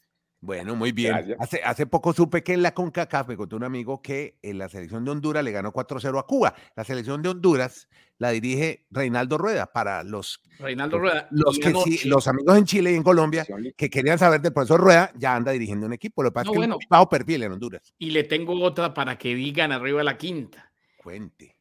Bueno, 0.46 0.76
muy 0.76 0.92
bien. 0.92 1.12
Hace, 1.40 1.60
hace 1.64 1.86
poco 1.86 2.12
supe 2.12 2.44
que 2.44 2.52
en 2.52 2.62
la 2.62 2.72
CONCACAF 2.72 3.26
me 3.26 3.36
contó 3.36 3.56
un 3.56 3.64
amigo 3.64 4.00
que 4.00 4.38
en 4.42 4.58
la 4.58 4.68
selección 4.68 5.04
de 5.04 5.10
Honduras 5.10 5.42
le 5.42 5.50
ganó 5.50 5.72
4-0 5.72 6.20
a 6.20 6.22
Cuba. 6.22 6.54
La 6.76 6.84
selección 6.84 7.20
de 7.20 7.30
Honduras 7.30 7.88
la 8.18 8.30
dirige 8.30 8.86
Reinaldo 8.92 9.38
Rueda 9.38 9.66
para 9.66 10.04
los, 10.04 10.40
Reinaldo 10.60 11.00
Rueda, 11.00 11.26
los, 11.32 11.58
que 11.58 11.74
los 12.04 12.28
amigos 12.28 12.56
en 12.56 12.64
Chile 12.64 12.92
y 12.92 12.94
en 12.94 13.02
Colombia 13.02 13.44
que 13.76 13.90
querían 13.90 14.20
saber 14.20 14.40
del 14.40 14.52
profesor 14.52 14.80
Rueda, 14.80 15.10
ya 15.16 15.34
anda 15.34 15.50
dirigiendo 15.50 15.84
un 15.84 15.92
equipo. 15.92 16.22
Lo 16.22 16.30
que 16.30 16.34
pasa 16.34 16.50
es 16.54 16.60
que 16.60 16.74
bajo 16.88 17.08
perfil 17.08 17.42
en 17.42 17.52
Honduras. 17.52 17.92
Y 17.98 18.10
le 18.10 18.22
tengo 18.22 18.54
otra 18.62 18.94
para 18.94 19.18
que 19.18 19.34
digan 19.34 19.72
arriba 19.72 20.04
la 20.04 20.16
quinta. 20.16 20.72
Cuente. 20.96 21.56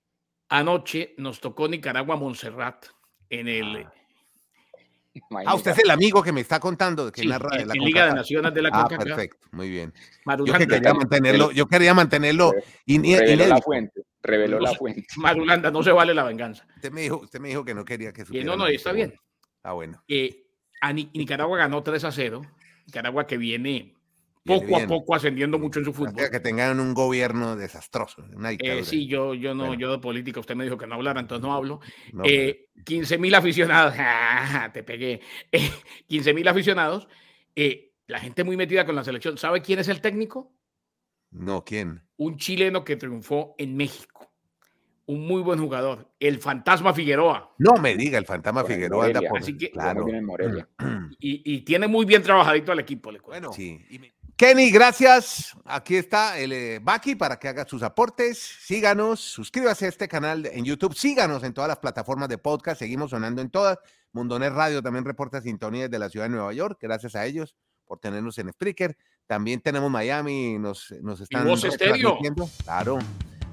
Anoche 0.49 1.15
nos 1.17 1.41
tocó 1.41 1.67
Nicaragua 1.67 2.17
Montserrat 2.17 2.85
en 3.31 3.47
el. 3.47 3.77
Ah. 3.77 3.93
Ah, 5.45 5.55
usted 5.55 5.71
es 5.71 5.79
el 5.79 5.91
amigo 5.91 6.21
que 6.21 6.31
me 6.31 6.41
está 6.41 6.59
contando 6.59 7.11
que 7.11 7.25
narra 7.25 7.57
de 7.57 7.65
la 7.65 7.73
Liga 7.73 8.07
de 8.07 8.13
Naciones 8.15 8.53
de 8.53 8.61
la 8.61 8.69
Ah, 8.73 8.87
perfecto, 8.87 9.47
muy 9.51 9.69
bien. 9.69 9.93
yo 10.45 10.53
quería 10.53 10.93
mantenerlo, 10.93 11.51
yo 11.51 11.67
quería 11.67 11.93
mantenerlo 11.93 12.53
reveló 12.85 13.47
la 13.47 13.61
fuente, 13.61 14.01
reveló 14.21 14.59
la 14.59 14.73
fuente. 14.73 15.05
Marulanda, 15.17 15.71
no 15.71 15.83
se 15.83 15.91
vale 15.91 16.13
la 16.13 16.23
venganza. 16.23 16.67
Usted 16.75 16.91
me 16.91 17.01
dijo, 17.01 17.17
usted 17.19 17.39
me 17.39 17.49
dijo 17.49 17.63
que 17.63 17.73
no 17.73 17.85
quería 17.85 18.11
que 18.11 18.25
supiera. 18.25 18.45
no, 18.45 18.57
no, 18.57 18.67
está 18.67 18.91
bien. 18.91 19.13
Ah, 19.63 19.73
bueno. 19.73 20.03
Eh, 20.07 20.47
Nicaragua 21.13 21.57
ganó 21.57 21.81
3 21.81 22.03
a 22.03 22.11
0. 22.11 22.41
Nicaragua 22.85 23.25
que 23.25 23.37
viene 23.37 23.94
poco 24.45 24.77
a 24.77 24.87
poco 24.87 25.15
ascendiendo 25.15 25.57
mucho 25.57 25.79
en 25.79 25.85
su 25.85 25.93
fútbol. 25.93 26.29
Que 26.29 26.39
tengan 26.39 26.79
un 26.79 26.93
gobierno 26.93 27.55
desastroso. 27.55 28.25
Eh, 28.59 28.83
sí, 28.83 29.07
yo, 29.07 29.33
yo 29.33 29.55
no, 29.55 29.73
yo 29.73 29.91
de 29.91 29.99
política, 29.99 30.39
usted 30.39 30.55
me 30.55 30.63
dijo 30.63 30.77
que 30.77 30.87
no 30.87 30.95
hablara, 30.95 31.19
entonces 31.19 31.43
no 31.43 31.53
hablo. 31.53 31.79
15 32.85 33.17
mil 33.17 33.33
aficionados, 33.33 33.95
te 34.73 34.83
pegué. 34.83 35.21
15 36.07 36.33
mil 36.33 36.47
aficionados. 36.47 37.07
Eh, 37.55 37.93
la 38.07 38.19
gente 38.19 38.43
muy 38.43 38.55
metida 38.55 38.85
con 38.85 38.95
la 38.95 39.03
selección. 39.03 39.37
¿Sabe 39.37 39.61
quién 39.61 39.79
es 39.79 39.87
el 39.87 40.01
técnico? 40.01 40.53
No, 41.31 41.63
¿quién? 41.65 42.03
Un 42.17 42.37
chileno 42.37 42.83
que 42.83 42.95
triunfó 42.95 43.55
en 43.57 43.75
México. 43.75 44.31
Un 45.07 45.27
muy 45.27 45.43
buen 45.43 45.59
jugador, 45.59 46.11
el 46.19 46.39
Fantasma 46.39 46.91
Figueroa. 46.91 47.53
No 47.59 47.73
me 47.75 47.95
diga, 47.95 48.17
el 48.17 48.25
Fantasma 48.25 48.63
Figueroa 48.63 49.05
anda 49.05 49.21
por. 49.21 49.39
Así 49.39 49.55
que, 49.55 49.71
claro. 49.71 50.05
Y, 51.19 51.41
y, 51.53 51.61
tiene 51.61 51.87
muy 51.87 52.05
bien 52.05 52.21
trabajadito 52.21 52.71
al 52.71 52.79
equipo. 52.79 53.11
Le 53.11 53.19
bueno, 53.19 53.53
sí. 53.53 53.79
Kenny, 54.37 54.69
gracias. 54.69 55.55
Aquí 55.63 55.95
está 55.95 56.37
el 56.37 56.51
eh, 56.51 56.79
Baki 56.83 57.15
para 57.15 57.39
que 57.39 57.47
haga 57.47 57.65
sus 57.65 57.81
aportes. 57.83 58.37
Síganos, 58.37 59.21
suscríbase 59.21 59.85
a 59.85 59.89
este 59.89 60.09
canal 60.09 60.45
en 60.47 60.65
YouTube, 60.65 60.93
síganos 60.93 61.41
en 61.43 61.53
todas 61.53 61.69
las 61.69 61.77
plataformas 61.77 62.27
de 62.27 62.37
podcast, 62.37 62.79
seguimos 62.79 63.11
sonando 63.11 63.41
en 63.41 63.49
todas. 63.49 63.77
Mundonet 64.11 64.51
Radio 64.51 64.81
también 64.81 65.05
reporta 65.05 65.41
sintonía 65.41 65.87
de 65.87 65.99
la 65.99 66.09
ciudad 66.09 66.25
de 66.25 66.31
Nueva 66.31 66.51
York, 66.51 66.77
gracias 66.81 67.15
a 67.15 67.25
ellos 67.25 67.55
por 67.85 67.99
tenernos 67.99 68.37
en 68.37 68.51
Spreaker. 68.51 68.97
También 69.25 69.61
tenemos 69.61 69.89
Miami, 69.89 70.59
nos, 70.59 70.93
nos 71.01 71.21
están 71.21 71.45
transmitiendo. 71.45 72.49
Claro, 72.65 72.99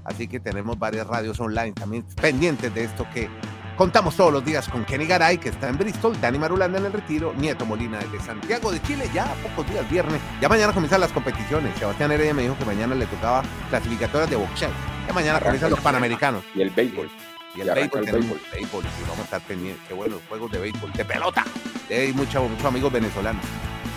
así 0.04 0.26
que 0.26 0.40
tenemos 0.40 0.76
varias 0.80 1.06
radios 1.06 1.38
online 1.38 1.72
también 1.72 2.04
pendientes 2.20 2.74
de 2.74 2.84
esto 2.84 3.06
que 3.14 3.28
Contamos 3.76 4.14
todos 4.16 4.32
los 4.32 4.44
días 4.44 4.68
con 4.68 4.84
Kenny 4.84 5.06
Garay, 5.06 5.38
que 5.38 5.48
está 5.48 5.68
en 5.68 5.78
Bristol, 5.78 6.20
Dani 6.20 6.38
Marulanda 6.38 6.78
en 6.78 6.86
el 6.86 6.92
retiro, 6.92 7.32
Nieto 7.36 7.64
Molina 7.64 7.98
de 7.98 8.20
Santiago 8.20 8.70
de 8.70 8.82
Chile, 8.82 9.10
ya 9.14 9.34
pocos 9.42 9.68
días 9.70 9.88
viernes. 9.90 10.20
Ya 10.40 10.48
mañana 10.48 10.72
comienzan 10.72 11.00
las 11.00 11.10
competiciones. 11.10 11.76
Sebastián 11.78 12.12
Heredia 12.12 12.34
me 12.34 12.42
dijo 12.42 12.56
que 12.58 12.64
mañana 12.66 12.94
le 12.94 13.06
tocaba 13.06 13.42
clasificatorias 13.70 14.28
de 14.28 14.36
boxeo. 14.36 14.70
Ya 15.06 15.12
mañana 15.14 15.40
comienzan 15.40 15.70
los 15.70 15.80
panamericanos. 15.80 16.44
Y 16.54 16.62
el 16.62 16.70
béisbol. 16.70 17.10
Y 17.54 17.62
el 17.62 17.70
béisbol, 17.74 18.08
el 18.08 18.12
béisbol. 18.12 18.84
Y 18.84 19.02
vamos 19.02 19.20
a 19.20 19.22
estar 19.22 19.40
pendientes. 19.40 19.82
Qué 19.88 19.94
buenos 19.94 20.20
juegos 20.28 20.52
de 20.52 20.58
béisbol, 20.58 20.92
de 20.92 21.04
pelota. 21.04 21.44
Hay 21.90 22.12
muchos 22.12 22.48
mucho 22.48 22.68
amigos 22.68 22.92
venezolanos. 22.92 23.44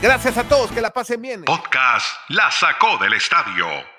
Gracias 0.01 0.37
a 0.37 0.43
todos, 0.45 0.71
que 0.71 0.81
la 0.81 0.91
pasen 0.91 1.21
bien. 1.21 1.43
Podcast 1.43 2.07
La 2.29 2.49
Sacó 2.49 2.97
del 2.97 3.13
Estadio 3.13 3.94